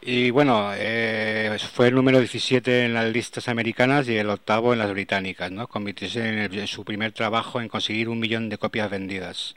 y 0.00 0.30
bueno, 0.30 0.70
eh, 0.74 1.58
fue 1.74 1.88
el 1.88 1.94
número 1.94 2.20
17 2.20 2.86
en 2.86 2.94
las 2.94 3.12
listas 3.12 3.48
americanas 3.48 4.08
y 4.08 4.16
el 4.16 4.30
octavo 4.30 4.72
en 4.72 4.78
las 4.78 4.90
británicas, 4.92 5.50
¿no? 5.50 5.68
Convirtiéndose 5.68 6.44
en 6.62 6.66
su 6.68 6.84
primer 6.84 7.12
trabajo 7.12 7.60
en 7.60 7.68
conseguir 7.68 8.08
un 8.08 8.20
millón 8.20 8.48
de 8.48 8.58
copias 8.58 8.90
vendidas. 8.90 9.56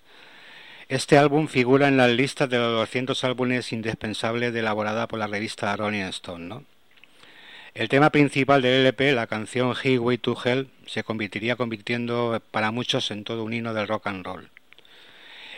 Este 0.89 1.17
álbum 1.17 1.49
figura 1.49 1.89
en 1.89 1.97
las 1.97 2.09
listas 2.11 2.49
de 2.49 2.59
los 2.59 2.71
200 2.71 3.21
álbumes 3.25 3.73
indispensables 3.73 4.55
elaborada 4.55 5.05
por 5.09 5.19
la 5.19 5.27
revista 5.27 5.75
Rolling 5.75 6.05
Stone. 6.05 6.61
El 7.73 7.89
tema 7.89 8.09
principal 8.09 8.61
del 8.61 8.85
LP, 8.85 9.11
la 9.11 9.27
canción 9.27 9.75
Highway 9.75 10.17
to 10.17 10.37
Hell, 10.41 10.69
se 10.85 11.03
convertiría 11.03 11.57
convirtiendo 11.57 12.41
para 12.51 12.71
muchos 12.71 13.11
en 13.11 13.25
todo 13.25 13.43
un 13.43 13.51
himno 13.51 13.73
del 13.73 13.89
rock 13.89 14.07
and 14.07 14.25
roll. 14.25 14.49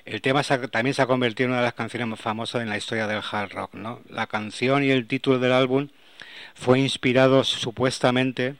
El 0.04 0.22
tema 0.22 0.42
también 0.42 0.96
se 0.96 1.04
ha 1.04 1.06
convertido 1.06 1.46
en 1.46 1.52
una 1.52 1.60
de 1.60 1.66
las 1.66 1.76
canciones 1.76 2.08
más 2.08 2.20
famosas 2.20 2.64
en 2.64 2.70
la 2.70 2.78
historia 2.78 3.06
del 3.06 3.22
hard 3.32 3.52
rock. 3.52 3.76
La 4.10 4.26
canción 4.26 4.84
y 4.84 4.90
el 4.90 5.06
título 5.06 5.38
del 5.38 5.52
álbum 5.52 5.90
fue 6.56 6.80
inspirado 6.80 7.44
supuestamente 7.44 8.56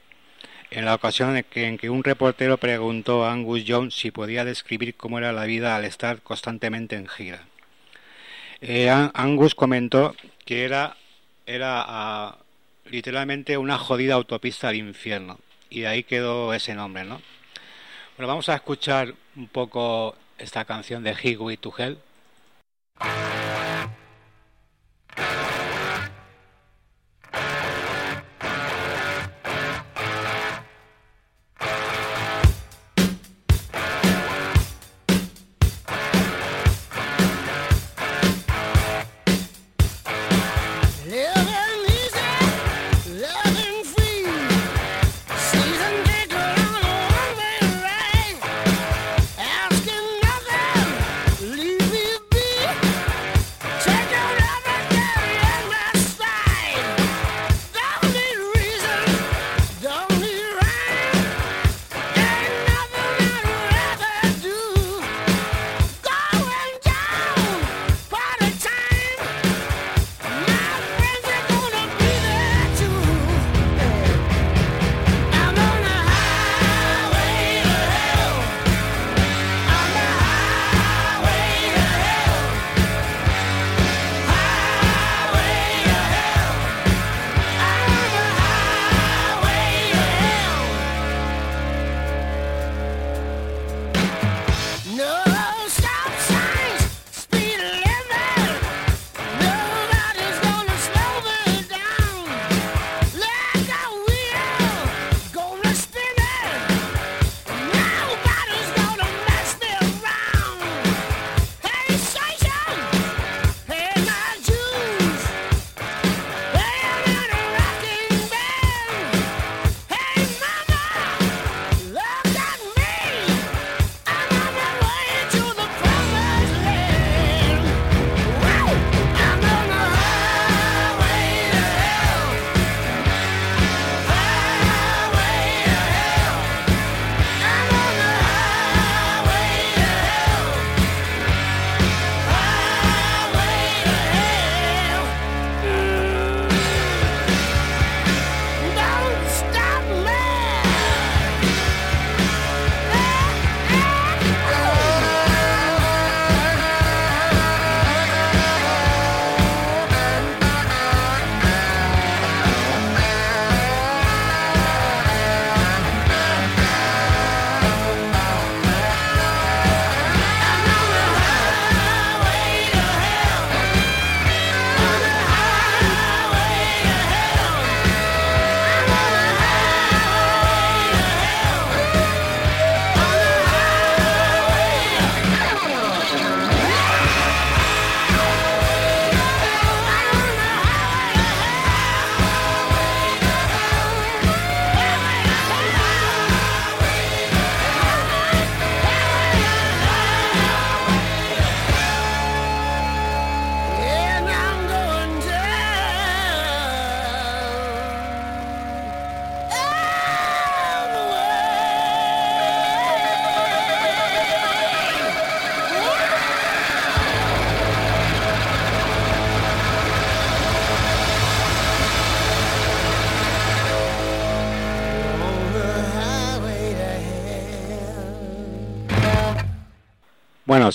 en 0.70 0.84
la 0.84 0.94
ocasión 0.94 1.36
en 1.36 1.78
que, 1.78 1.90
un 1.90 2.04
reportero 2.04 2.56
preguntó 2.58 3.24
a 3.24 3.32
Angus 3.32 3.64
Young 3.64 3.90
si 3.90 4.10
podía 4.10 4.44
describir 4.44 4.94
cómo 4.94 5.18
era 5.18 5.32
la 5.32 5.44
vida 5.44 5.74
al 5.76 5.84
estar 5.84 6.22
constantemente 6.22 6.96
en 6.96 7.08
gira. 7.08 7.46
Eh, 8.60 8.90
Angus 8.90 9.54
comentó 9.54 10.14
que 10.44 10.64
era, 10.64 10.96
era 11.46 11.84
ah, 11.86 12.38
literalmente 12.84 13.56
una 13.58 13.78
jodida 13.78 14.14
autopista 14.14 14.68
al 14.68 14.76
infierno 14.76 15.38
y 15.70 15.84
ahí 15.84 16.04
quedó 16.04 16.52
ese 16.52 16.74
nombre, 16.74 17.04
¿no? 17.04 17.20
Bueno, 18.16 18.28
vamos 18.28 18.48
a 18.48 18.54
escuchar 18.54 19.14
un 19.36 19.48
poco 19.48 20.14
esta 20.38 20.64
canción 20.64 21.02
de 21.02 21.14
Highway 21.14 21.56
to 21.56 21.72
Hell. 21.76 21.98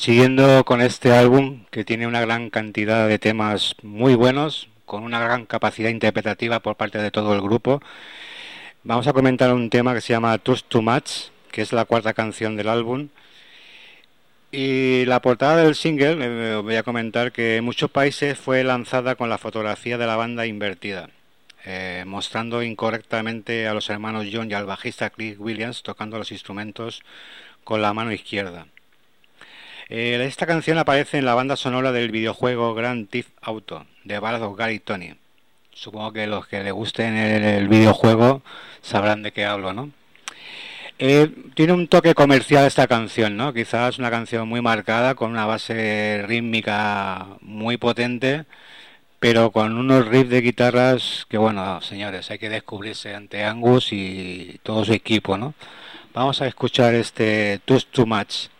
Siguiendo 0.06 0.64
con 0.66 0.82
este 0.82 1.14
álbum 1.14 1.66
que 1.72 1.84
tiene 1.84 2.06
una 2.06 2.22
gran 2.22 2.52
cantidad 2.52 3.08
de 3.08 3.18
temas 3.18 3.76
muy 3.82 4.14
buenos, 4.14 4.70
con 4.86 5.02
una 5.02 5.20
gran 5.20 5.48
capacidad 5.48 5.90
interpretativa 5.90 6.60
por 6.60 6.76
parte 6.76 7.00
de 7.00 7.10
todo 7.10 7.34
el 7.34 7.42
grupo, 7.42 7.82
vamos 8.84 9.08
a 9.08 9.14
comentar 9.14 9.52
un 9.52 9.72
tema 9.72 9.96
que 9.96 10.02
se 10.02 10.14
llama 10.14 10.38
Trust 10.38 10.68
Too 10.70 10.84
Much, 10.84 11.32
que 11.52 11.64
es 11.64 11.74
la 11.74 11.86
cuarta 11.86 12.14
canción 12.14 12.56
del 12.56 12.70
álbum. 12.70 13.10
Y 14.52 15.06
la 15.06 15.24
portada 15.24 15.64
del 15.64 15.74
single, 15.74 16.58
voy 16.58 16.76
a 16.76 16.84
comentar 16.84 17.32
que 17.32 17.58
en 17.58 17.66
muchos 17.66 17.90
países 17.90 18.38
fue 18.38 18.64
lanzada 18.64 19.16
con 19.16 19.32
la 19.32 19.40
fotografía 19.40 19.98
de 19.98 20.06
la 20.06 20.18
banda 20.18 20.46
invertida, 20.46 21.10
eh, 21.66 22.04
mostrando 22.06 22.62
incorrectamente 22.62 23.68
a 23.68 23.74
los 23.74 23.90
hermanos 23.90 24.28
John 24.32 24.52
y 24.52 24.54
al 24.54 24.68
bajista 24.68 25.10
Chris 25.10 25.40
Williams 25.40 25.82
tocando 25.82 26.20
los 26.20 26.32
instrumentos 26.32 27.02
con 27.64 27.82
la 27.82 27.92
mano 27.96 28.12
izquierda. 28.12 28.68
Eh, 29.88 30.24
esta 30.26 30.48
canción 30.48 30.78
aparece 30.80 31.20
en 31.20 31.26
la 31.26 31.36
banda 31.36 31.56
sonora 31.56 31.92
del 31.92 32.10
videojuego 32.10 32.74
Grand 32.74 33.08
Theft 33.08 33.30
Auto 33.42 33.86
de 34.04 34.18
Ballad 34.18 34.44
of 34.44 34.58
Gary 34.58 34.80
Tony. 34.80 35.14
Supongo 35.74 36.14
que 36.14 36.26
los 36.26 36.48
que 36.48 36.64
le 36.64 36.72
gusten 36.72 37.16
el, 37.18 37.68
videojuego 37.68 38.42
sabrán 38.82 39.22
de 39.22 39.32
qué 39.32 39.46
hablo, 39.46 39.74
¿no? 39.74 39.92
Eh, 40.98 41.30
tiene 41.54 41.74
un 41.74 41.88
toque 41.88 42.16
comercial 42.16 42.66
esta 42.66 42.88
canción, 42.88 43.36
¿no? 43.38 43.54
Quizás 43.54 44.00
una 44.00 44.10
canción 44.10 44.48
muy 44.48 44.62
marcada, 44.62 45.14
con 45.16 45.32
una 45.32 45.46
base 45.46 46.24
rítmica 46.26 47.28
muy 47.42 47.78
potente, 47.78 48.46
pero 49.20 49.52
con 49.52 49.78
unos 49.78 50.08
riffs 50.08 50.30
de 50.30 50.42
guitarras 50.42 51.26
que, 51.30 51.38
bueno, 51.38 51.82
señores, 51.82 52.32
hay 52.32 52.40
que 52.40 52.50
descubrirse 52.50 53.14
ante 53.14 53.44
Angus 53.44 53.92
y 53.92 54.60
todo 54.64 54.86
su 54.86 54.94
equipo, 54.94 55.38
¿no? 55.38 55.54
Vamos 56.14 56.42
a 56.42 56.48
escuchar 56.48 56.96
este 56.96 57.60
Too 57.66 57.82
Too 57.92 58.06
Much. 58.06 58.55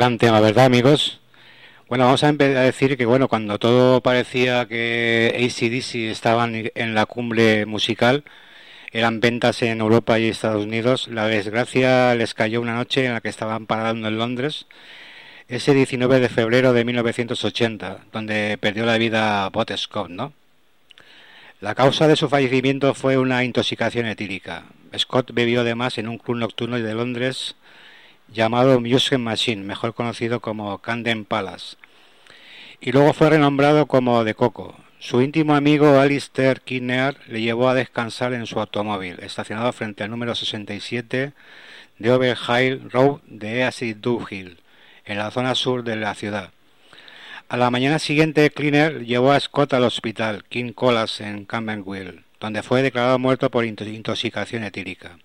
Gran 0.00 0.16
tema, 0.16 0.40
¿verdad, 0.40 0.64
amigos? 0.64 1.20
Bueno, 1.86 2.06
vamos 2.06 2.24
a 2.24 2.28
a 2.28 2.32
decir 2.32 2.96
que, 2.96 3.04
bueno, 3.04 3.28
cuando 3.28 3.58
todo 3.58 4.00
parecía 4.00 4.66
que 4.66 5.30
ACDC 5.36 6.10
estaban 6.10 6.70
en 6.74 6.94
la 6.94 7.04
cumbre 7.04 7.66
musical, 7.66 8.24
eran 8.92 9.20
ventas 9.20 9.60
en 9.60 9.78
Europa 9.78 10.18
y 10.18 10.28
Estados 10.28 10.64
Unidos, 10.64 11.06
la 11.08 11.26
desgracia 11.26 12.14
les 12.14 12.32
cayó 12.32 12.62
una 12.62 12.76
noche 12.76 13.04
en 13.04 13.12
la 13.12 13.20
que 13.20 13.28
estaban 13.28 13.66
parando 13.66 14.08
en 14.08 14.16
Londres, 14.16 14.64
ese 15.48 15.74
19 15.74 16.18
de 16.18 16.30
febrero 16.30 16.72
de 16.72 16.86
1980, 16.86 17.98
donde 18.10 18.56
perdió 18.58 18.86
la 18.86 18.96
vida 18.96 19.50
Bot 19.50 19.70
Scott, 19.76 20.08
¿no? 20.08 20.32
La 21.60 21.74
causa 21.74 22.08
de 22.08 22.16
su 22.16 22.30
fallecimiento 22.30 22.94
fue 22.94 23.18
una 23.18 23.44
intoxicación 23.44 24.06
etílica. 24.06 24.64
Scott 24.96 25.32
bebió 25.34 25.60
además 25.60 25.98
en 25.98 26.08
un 26.08 26.16
club 26.16 26.38
nocturno 26.38 26.80
de 26.80 26.94
Londres 26.94 27.54
llamado 28.32 28.80
Music 28.80 29.18
Machine, 29.18 29.62
mejor 29.64 29.94
conocido 29.94 30.40
como 30.40 30.78
Camden 30.78 31.24
Palace, 31.24 31.76
y 32.80 32.92
luego 32.92 33.12
fue 33.12 33.30
renombrado 33.30 33.86
como 33.86 34.24
De 34.24 34.34
Coco. 34.34 34.76
Su 34.98 35.22
íntimo 35.22 35.54
amigo 35.54 35.98
Alistair 35.98 36.60
Kinnear 36.60 37.16
le 37.26 37.40
llevó 37.40 37.68
a 37.68 37.74
descansar 37.74 38.34
en 38.34 38.46
su 38.46 38.60
automóvil, 38.60 39.18
estacionado 39.20 39.72
frente 39.72 40.04
al 40.04 40.10
número 40.10 40.34
67 40.34 41.32
de 41.98 42.12
Overhill 42.12 42.90
Road 42.90 43.20
de 43.26 43.64
Acid 43.64 43.96
Hill, 44.30 44.58
en 45.04 45.18
la 45.18 45.30
zona 45.30 45.54
sur 45.54 45.84
de 45.84 45.96
la 45.96 46.14
ciudad. 46.14 46.50
A 47.48 47.56
la 47.56 47.70
mañana 47.70 47.98
siguiente, 47.98 48.50
Cleaner 48.50 49.04
llevó 49.04 49.32
a 49.32 49.40
Scott 49.40 49.72
al 49.74 49.84
hospital 49.84 50.44
King 50.48 50.72
Colas 50.72 51.20
en 51.20 51.46
Camberwell, 51.46 52.24
donde 52.38 52.62
fue 52.62 52.82
declarado 52.82 53.18
muerto 53.18 53.50
por 53.50 53.64
intoxicación 53.64 54.64
etílica. 54.64 55.18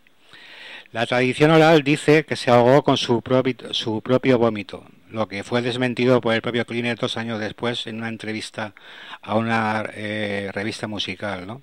La 0.96 1.06
tradición 1.06 1.52
oral 1.52 1.84
dice 1.84 2.24
que 2.24 2.38
se 2.38 2.50
ahogó 2.50 2.82
con 2.86 2.96
su 2.96 3.22
propio, 3.22 4.40
vómito, 4.40 4.86
lo 5.10 5.28
que 5.28 5.44
fue 5.44 5.62
desmentido 5.62 6.22
por 6.22 6.34
el 6.34 6.42
propio 6.42 6.66
Cleaner 6.66 6.98
dos 6.98 7.18
años 7.18 7.38
después 7.42 7.86
en 7.86 7.98
una 7.98 8.08
entrevista 8.08 8.74
a 9.22 9.36
una 9.36 9.90
eh, 9.94 10.50
revista 10.54 10.88
musical. 10.88 11.60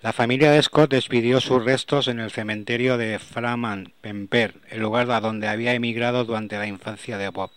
La 0.00 0.12
familia 0.12 0.50
de 0.50 0.60
Scott 0.60 0.90
despidió 0.90 1.40
sus 1.40 1.64
restos 1.64 2.08
en 2.08 2.18
el 2.18 2.32
cementerio 2.32 2.98
de 2.98 3.20
Framan, 3.20 3.92
Pemper, 4.00 4.56
el 4.70 4.80
lugar 4.80 5.08
a 5.12 5.20
donde 5.20 5.46
había 5.46 5.74
emigrado 5.74 6.24
durante 6.24 6.58
la 6.58 6.66
infancia 6.66 7.18
de 7.18 7.28
Bob. 7.28 7.52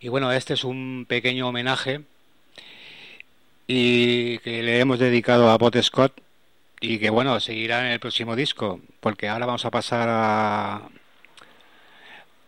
Y 0.00 0.08
bueno, 0.08 0.32
este 0.32 0.54
es 0.54 0.64
un 0.64 1.06
pequeño 1.08 1.46
homenaje 1.46 2.00
y 3.68 4.38
que 4.38 4.64
le 4.64 4.80
hemos 4.80 4.98
dedicado 4.98 5.48
a 5.48 5.58
Bob 5.58 5.80
Scott 5.80 6.23
y 6.80 6.98
que 6.98 7.10
bueno, 7.10 7.40
seguirá 7.40 7.86
en 7.86 7.92
el 7.92 8.00
próximo 8.00 8.36
disco, 8.36 8.80
porque 9.00 9.28
ahora 9.28 9.46
vamos 9.46 9.64
a 9.64 9.70
pasar 9.70 10.90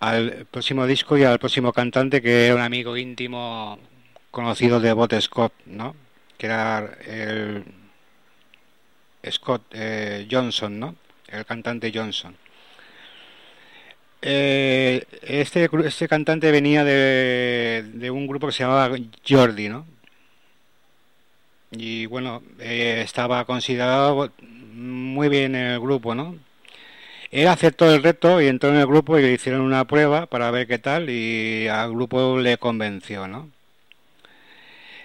al 0.01 0.47
próximo 0.51 0.87
disco 0.87 1.17
y 1.17 1.25
al 1.25 1.39
próximo 1.39 1.73
cantante 1.73 2.21
que 2.21 2.47
era 2.47 2.55
un 2.55 2.61
amigo 2.61 2.97
íntimo 2.97 3.79
conocido 4.31 4.81
de 4.81 4.93
Bot 4.93 5.19
Scott, 5.21 5.53
¿no? 5.67 5.97
Que 6.39 6.47
era 6.47 6.99
el 7.07 7.65
Scott 9.31 9.63
eh, 9.73 10.29
Johnson, 10.31 10.79
¿no? 10.79 10.95
El 11.29 11.45
cantante 11.47 11.91
Johnson. 11.95 12.37
Eh, 14.23 15.05
este, 15.23 15.69
este 15.85 16.09
cantante 16.09 16.51
venía 16.51 16.85
de, 16.85 17.85
de 17.95 18.11
un 18.11 18.27
grupo 18.27 18.49
que 18.49 18.53
se 18.53 18.65
llamaba 18.65 18.97
Jordi, 19.27 19.69
¿no? 19.69 19.87
Y 21.71 22.07
bueno, 22.07 22.43
eh, 22.61 23.03
estaba 23.05 23.45
considerado 23.45 24.31
muy 24.73 25.29
bien 25.29 25.55
en 25.55 25.67
el 25.67 25.81
grupo, 25.81 26.15
¿no? 26.15 26.37
Él 27.31 27.49
aceptó 27.49 27.93
el 27.93 28.03
reto 28.03 28.41
y 28.41 28.47
entró 28.47 28.71
en 28.71 28.77
el 28.77 28.87
grupo 28.87 29.19
y 29.19 29.23
le 29.23 29.33
hicieron 29.33 29.61
una 29.63 29.85
prueba 29.87 30.27
para 30.27 30.51
ver 30.51 30.67
qué 30.67 30.79
tal 30.79 31.11
y 31.11 31.69
al 31.69 31.91
grupo 31.91 32.39
le 32.39 32.57
convenció, 32.59 33.27
¿no? 33.27 33.51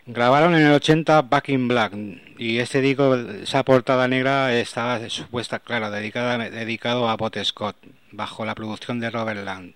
Grabaron 0.06 0.56
en 0.56 0.64
el 0.68 0.74
80 0.74 1.22
Back 1.24 1.50
in 1.50 1.68
Black 1.68 1.94
y 2.38 2.60
este 2.60 2.82
disco, 2.82 3.16
esa 3.16 3.64
portada 3.64 4.08
negra 4.08 4.54
estaba 4.54 5.10
supuesta, 5.10 5.60
claro, 5.60 5.92
dedicada, 5.92 6.38
dedicado 6.50 7.08
a 7.10 7.16
Bot 7.16 7.38
Scott, 7.44 7.78
bajo 8.12 8.46
la 8.46 8.56
producción 8.56 9.00
de 9.00 9.10
Robert 9.10 9.44
Land. 9.44 9.74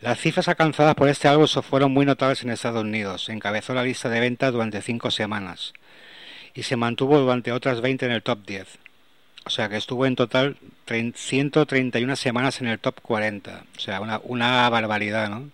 Las 0.00 0.18
cifras 0.20 0.48
alcanzadas 0.48 0.94
por 0.94 1.08
este 1.08 1.28
álbum 1.28 1.46
fueron 1.46 1.92
muy 1.92 2.06
notables 2.06 2.42
en 2.42 2.50
Estados 2.50 2.82
Unidos. 2.82 3.28
Encabezó 3.28 3.74
la 3.74 3.84
lista 3.84 4.08
de 4.08 4.20
ventas 4.20 4.52
durante 4.52 4.82
cinco 4.82 5.10
semanas 5.10 5.72
y 6.54 6.62
se 6.64 6.76
mantuvo 6.76 7.18
durante 7.18 7.52
otras 7.52 7.80
20 7.80 8.06
en 8.06 8.12
el 8.12 8.22
top 8.22 8.46
10. 8.46 8.66
O 9.44 9.50
sea 9.50 9.68
que 9.68 9.76
estuvo 9.76 10.06
en 10.06 10.16
total 10.16 10.56
131 10.86 12.16
semanas 12.16 12.60
en 12.60 12.68
el 12.68 12.78
top 12.78 13.00
40. 13.00 13.64
O 13.76 13.80
sea, 13.80 14.00
una, 14.00 14.68
barbaridad, 14.68 15.28
¿no? 15.30 15.50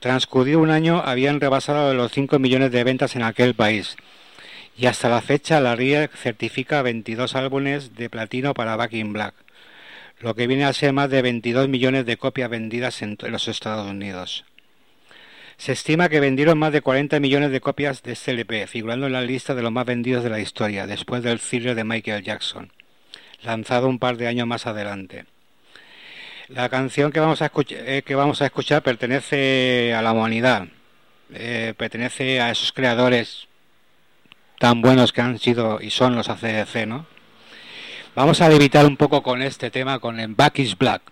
Transcurrido 0.00 0.60
un 0.60 0.70
año 0.70 1.02
habían 1.04 1.40
rebasado 1.40 1.94
los 1.94 2.12
5 2.12 2.38
millones 2.38 2.72
de 2.72 2.84
ventas 2.84 3.16
en 3.16 3.22
aquel 3.22 3.54
país. 3.54 3.96
Y 4.76 4.86
hasta 4.86 5.08
la 5.08 5.20
fecha 5.20 5.60
la 5.60 5.74
RIA 5.74 6.08
certifica 6.08 6.82
22 6.82 7.34
álbumes 7.34 7.94
de 7.96 8.08
platino 8.08 8.54
para 8.54 8.76
Back 8.76 8.92
in 8.92 9.12
Black, 9.12 9.34
lo 10.20 10.34
que 10.36 10.46
viene 10.46 10.64
a 10.64 10.72
ser 10.72 10.92
más 10.92 11.10
de 11.10 11.22
22 11.22 11.68
millones 11.68 12.06
de 12.06 12.16
copias 12.16 12.48
vendidas 12.48 13.02
en 13.02 13.16
los 13.28 13.48
Estados 13.48 13.90
Unidos. 13.90 14.44
Se 15.58 15.72
estima 15.72 16.08
que 16.08 16.20
vendieron 16.20 16.56
más 16.56 16.72
de 16.72 16.82
40 16.82 17.18
millones 17.18 17.50
de 17.50 17.60
copias 17.60 18.04
de 18.04 18.12
este 18.12 18.30
LP, 18.30 18.68
figurando 18.68 19.06
en 19.06 19.12
la 19.12 19.22
lista 19.22 19.56
de 19.56 19.62
los 19.62 19.72
más 19.72 19.84
vendidos 19.84 20.22
de 20.22 20.30
la 20.30 20.38
historia, 20.38 20.86
después 20.86 21.24
del 21.24 21.40
thriller 21.40 21.74
de 21.74 21.82
Michael 21.82 22.22
Jackson, 22.22 22.72
lanzado 23.42 23.88
un 23.88 23.98
par 23.98 24.16
de 24.16 24.28
años 24.28 24.46
más 24.46 24.68
adelante. 24.68 25.26
La 26.46 26.68
canción 26.68 27.10
que 27.10 27.18
vamos 27.18 27.42
a, 27.42 27.46
escuchar, 27.46 27.80
eh, 27.84 28.04
escuchar 28.40 28.82
pertenece 28.84 29.92
a 29.94 30.00
la 30.00 30.12
humanidad, 30.12 30.68
eh, 31.34 31.74
pertenece 31.76 32.40
a 32.40 32.50
esos 32.52 32.72
creadores 32.72 33.48
tan 34.60 34.80
buenos 34.80 35.12
que 35.12 35.22
han 35.22 35.40
sido 35.40 35.80
y 35.80 35.90
son 35.90 36.14
los 36.14 36.28
ACDC, 36.28 36.86
¿no? 36.86 37.06
Vamos 38.14 38.40
a 38.40 38.48
debitar 38.48 38.86
un 38.86 38.96
poco 38.96 39.24
con 39.24 39.42
este 39.42 39.72
tema, 39.72 39.98
con 39.98 40.20
el 40.20 40.34
Back 40.34 40.60
is 40.60 40.78
Black. 40.78 41.02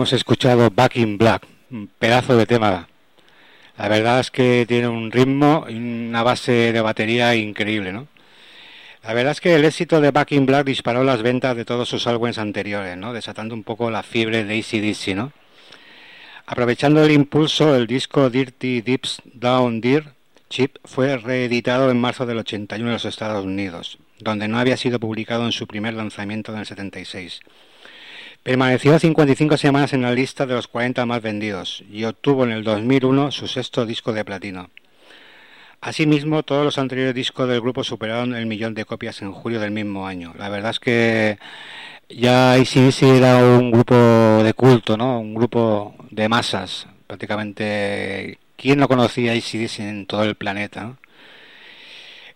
Hemos 0.00 0.14
escuchado 0.14 0.70
Back 0.70 0.96
in 0.96 1.18
Black, 1.18 1.46
un 1.70 1.86
pedazo 1.86 2.34
de 2.34 2.46
tema. 2.46 2.88
La 3.76 3.86
verdad 3.86 4.20
es 4.20 4.30
que 4.30 4.64
tiene 4.66 4.88
un 4.88 5.12
ritmo 5.12 5.66
y 5.68 5.74
una 5.74 6.22
base 6.22 6.72
de 6.72 6.80
batería 6.80 7.34
increíble, 7.34 7.92
¿no? 7.92 8.08
La 9.02 9.12
verdad 9.12 9.32
es 9.32 9.42
que 9.42 9.54
el 9.54 9.64
éxito 9.66 10.00
de 10.00 10.10
Back 10.10 10.32
in 10.32 10.46
Black 10.46 10.64
disparó 10.64 11.04
las 11.04 11.20
ventas 11.20 11.54
de 11.54 11.66
todos 11.66 11.86
sus 11.86 12.06
álbumes 12.06 12.38
anteriores, 12.38 12.96
¿no? 12.96 13.12
Desatando 13.12 13.54
un 13.54 13.62
poco 13.62 13.90
la 13.90 14.02
fiebre 14.02 14.42
de 14.42 14.58
ACDC, 14.58 15.14
¿no? 15.14 15.32
Aprovechando 16.46 17.04
el 17.04 17.10
impulso, 17.10 17.76
el 17.76 17.86
disco 17.86 18.30
Dirty 18.30 18.80
Dips 18.80 19.20
Down 19.34 19.82
Deer 19.82 20.14
Chip 20.48 20.78
fue 20.82 21.18
reeditado 21.18 21.90
en 21.90 22.00
marzo 22.00 22.24
del 22.24 22.38
81 22.38 22.88
en 22.88 22.94
los 22.94 23.04
Estados 23.04 23.44
Unidos, 23.44 23.98
donde 24.18 24.48
no 24.48 24.58
había 24.58 24.78
sido 24.78 24.98
publicado 24.98 25.44
en 25.44 25.52
su 25.52 25.66
primer 25.66 25.92
lanzamiento 25.92 26.54
en 26.54 26.60
el 26.60 26.64
76. 26.66 27.40
Permaneció 28.42 28.98
55 28.98 29.58
semanas 29.58 29.92
en 29.92 30.00
la 30.00 30.12
lista 30.12 30.46
de 30.46 30.54
los 30.54 30.66
40 30.66 31.04
más 31.04 31.20
vendidos 31.20 31.84
y 31.92 32.04
obtuvo 32.04 32.44
en 32.44 32.52
el 32.52 32.64
2001 32.64 33.32
su 33.32 33.46
sexto 33.46 33.84
disco 33.84 34.14
de 34.14 34.24
platino. 34.24 34.70
Asimismo, 35.82 36.42
todos 36.42 36.64
los 36.64 36.78
anteriores 36.78 37.14
discos 37.14 37.46
del 37.50 37.60
grupo 37.60 37.84
superaron 37.84 38.34
el 38.34 38.46
millón 38.46 38.72
de 38.72 38.86
copias 38.86 39.20
en 39.20 39.32
julio 39.32 39.60
del 39.60 39.72
mismo 39.72 40.06
año. 40.06 40.32
La 40.38 40.48
verdad 40.48 40.70
es 40.70 40.80
que 40.80 41.38
ya 42.08 42.52
ACDC 42.54 43.02
era 43.02 43.44
un 43.44 43.70
grupo 43.70 43.94
de 44.42 44.54
culto, 44.54 44.96
¿no? 44.96 45.20
Un 45.20 45.34
grupo 45.34 45.94
de 46.10 46.30
masas, 46.30 46.86
prácticamente. 47.06 48.38
¿Quién 48.56 48.78
no 48.78 48.88
conocía 48.88 49.32
ACDC 49.32 49.80
en 49.80 50.06
todo 50.06 50.24
el 50.24 50.34
planeta? 50.34 50.96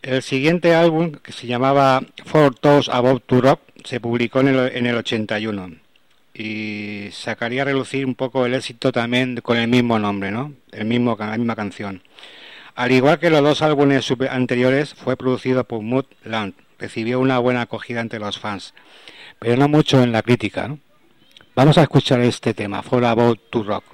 El 0.02 0.22
siguiente 0.22 0.74
álbum, 0.74 1.12
que 1.12 1.32
se 1.32 1.46
llamaba 1.46 2.02
Four 2.26 2.56
Toes 2.56 2.90
Above 2.90 3.22
to 3.24 3.40
Rock, 3.40 3.60
se 3.84 4.00
publicó 4.00 4.40
en 4.40 4.48
el, 4.48 4.76
en 4.76 4.86
el 4.86 4.96
81 4.96 5.83
y 6.34 7.08
sacaría 7.12 7.62
a 7.62 7.66
relucir 7.66 8.04
un 8.04 8.16
poco 8.16 8.44
el 8.44 8.54
éxito 8.54 8.90
también 8.90 9.36
con 9.36 9.56
el 9.56 9.68
mismo 9.68 9.98
nombre, 9.98 10.32
¿no? 10.32 10.52
El 10.72 10.84
mismo, 10.84 11.16
la 11.18 11.38
misma 11.38 11.54
canción. 11.54 12.02
Al 12.74 12.90
igual 12.90 13.20
que 13.20 13.30
los 13.30 13.40
dos 13.40 13.62
álbumes 13.62 14.12
anteriores, 14.28 14.94
fue 14.94 15.16
producido 15.16 15.62
por 15.62 15.80
Mood 15.80 16.06
Land. 16.24 16.54
Recibió 16.76 17.20
una 17.20 17.38
buena 17.38 17.62
acogida 17.62 18.00
entre 18.00 18.18
los 18.18 18.40
fans, 18.40 18.74
pero 19.38 19.56
no 19.56 19.68
mucho 19.68 20.02
en 20.02 20.10
la 20.10 20.22
crítica. 20.22 20.66
¿no? 20.66 20.80
Vamos 21.54 21.78
a 21.78 21.82
escuchar 21.82 22.20
este 22.20 22.52
tema, 22.52 22.82
For 22.82 23.04
About 23.04 23.40
to 23.50 23.62
Rock. 23.62 23.84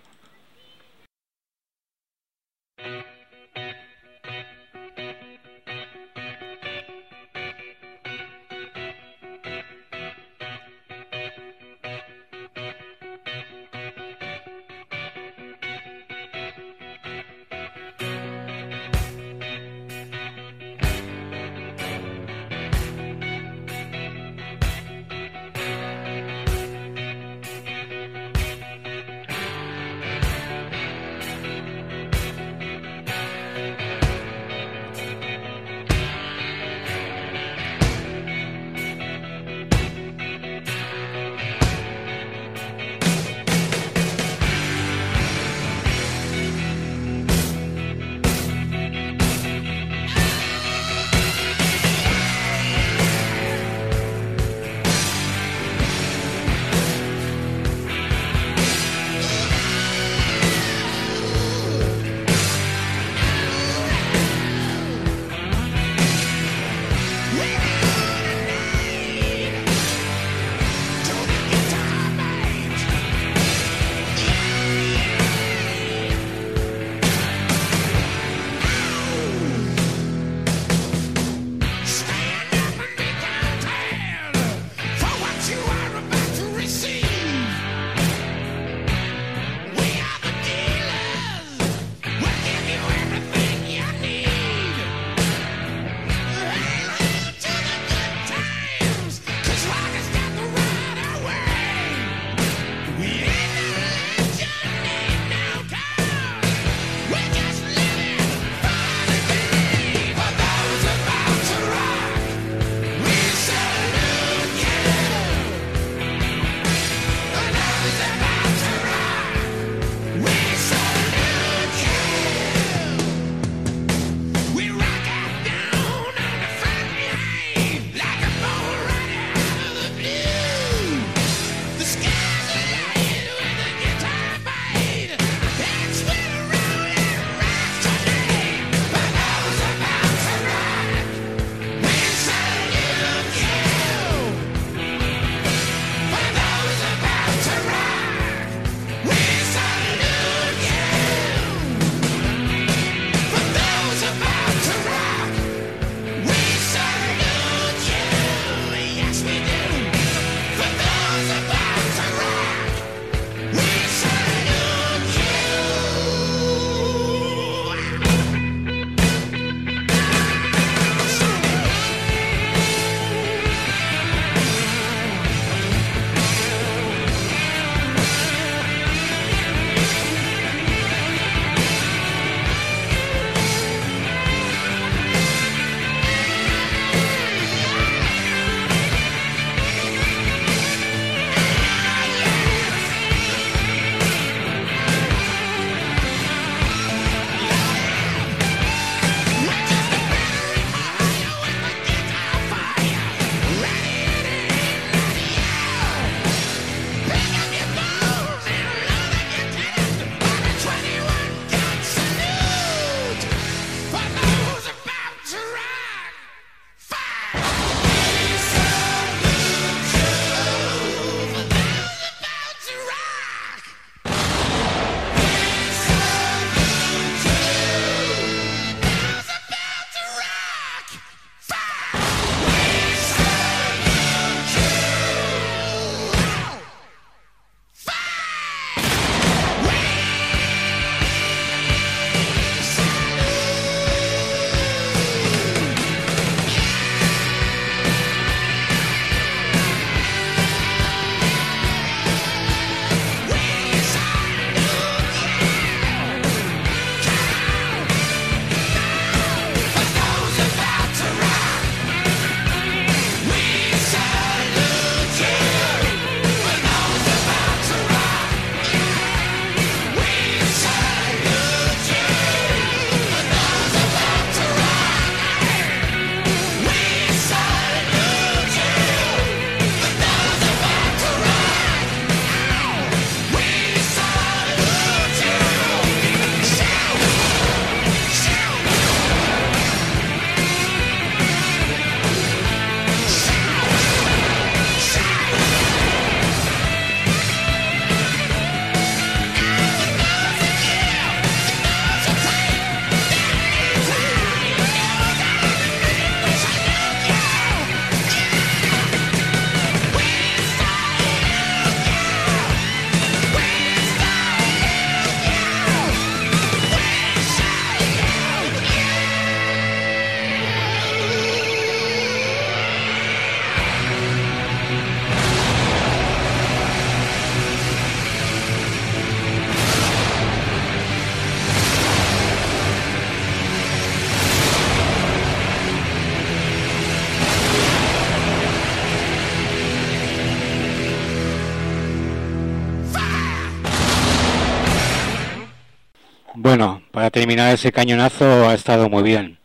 Terminar 347.11 347.54
ese 347.54 347.72
cañonazo 347.72 348.48
ha 348.48 348.54
estado 348.54 348.88
muy 348.88 349.02
bien. 349.02 349.38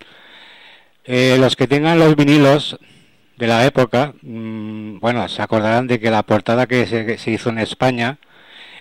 Eh, 1.05 1.37
los 1.39 1.55
que 1.55 1.67
tengan 1.67 1.99
los 1.99 2.15
vinilos 2.15 2.77
de 3.37 3.47
la 3.47 3.65
época, 3.65 4.13
mm, 4.21 4.99
bueno, 4.99 5.27
se 5.29 5.41
acordarán 5.41 5.87
de 5.87 5.99
que 5.99 6.09
la 6.11 6.23
portada 6.23 6.67
que 6.67 6.85
se, 6.87 7.31
hizo 7.31 7.49
en 7.49 7.59
España 7.59 8.17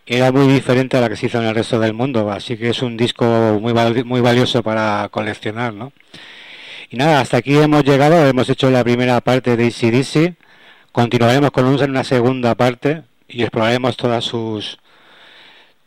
era 0.06 0.32
muy 0.32 0.48
diferente 0.52 0.96
a 0.96 1.00
la 1.00 1.08
que 1.08 1.16
se 1.16 1.26
hizo 1.26 1.40
en 1.40 1.48
el 1.48 1.54
resto 1.54 1.78
del 1.80 1.94
mundo, 1.94 2.30
así 2.30 2.56
que 2.56 2.70
es 2.70 2.82
un 2.82 2.96
disco 2.96 3.58
muy, 3.60 3.74
muy 4.04 4.20
valioso 4.20 4.62
para 4.62 5.08
coleccionar, 5.10 5.74
¿no? 5.74 5.92
Y 6.90 6.96
nada, 6.96 7.20
hasta 7.20 7.38
aquí 7.38 7.56
hemos 7.56 7.84
llegado, 7.84 8.26
hemos 8.26 8.48
hecho 8.48 8.70
la 8.70 8.84
primera 8.84 9.20
parte 9.20 9.56
de 9.56 9.66
ACDC, 9.66 10.36
continuaremos 10.92 11.50
con 11.50 11.66
una 11.66 12.04
segunda 12.04 12.54
parte 12.54 13.02
y 13.28 13.42
exploraremos 13.42 13.96
todas 13.96 14.24
sus 14.24 14.78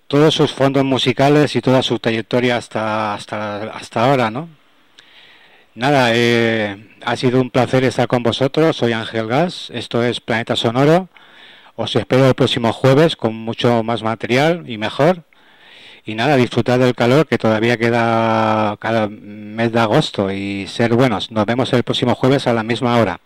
todos 0.07 0.33
sus 0.33 0.53
fondos 0.53 0.83
musicales 0.85 1.55
y 1.55 1.61
toda 1.61 1.81
su 1.83 1.99
trayectoria 1.99 2.57
hasta 2.57 3.13
hasta 3.13 3.63
hasta 3.65 4.05
ahora, 4.05 4.31
¿no? 4.31 4.49
Nada, 5.75 6.11
eh, 6.15 6.87
ha 7.05 7.15
sido 7.15 7.39
un 7.39 7.51
placer 7.51 7.83
estar 7.83 8.07
con 8.07 8.23
vosotros. 8.23 8.77
Soy 8.77 8.93
Ángel 8.93 9.27
Gas, 9.27 9.69
esto 9.73 10.03
es 10.03 10.19
Planeta 10.21 10.55
Sonoro. 10.55 11.09
Os 11.75 11.95
espero 11.95 12.27
el 12.27 12.33
próximo 12.35 12.73
jueves 12.73 13.15
con 13.15 13.35
mucho 13.35 13.83
más 13.83 14.03
material 14.03 14.63
y 14.67 14.77
mejor. 14.77 15.23
Y 16.05 16.15
nada, 16.15 16.37
disfrutar 16.37 16.79
del 16.79 16.95
calor 16.95 17.27
que 17.27 17.37
todavía 17.37 17.77
queda 17.77 18.77
cada 18.79 19.07
mes 19.09 19.71
de 19.73 19.79
agosto 19.79 20.31
y 20.31 20.67
ser 20.67 20.93
buenos. 20.95 21.31
Nos 21.31 21.45
vemos 21.45 21.73
el 21.73 21.83
próximo 21.83 22.15
jueves 22.15 22.47
a 22.47 22.53
la 22.53 22.63
misma 22.63 22.97
hora. 22.97 23.19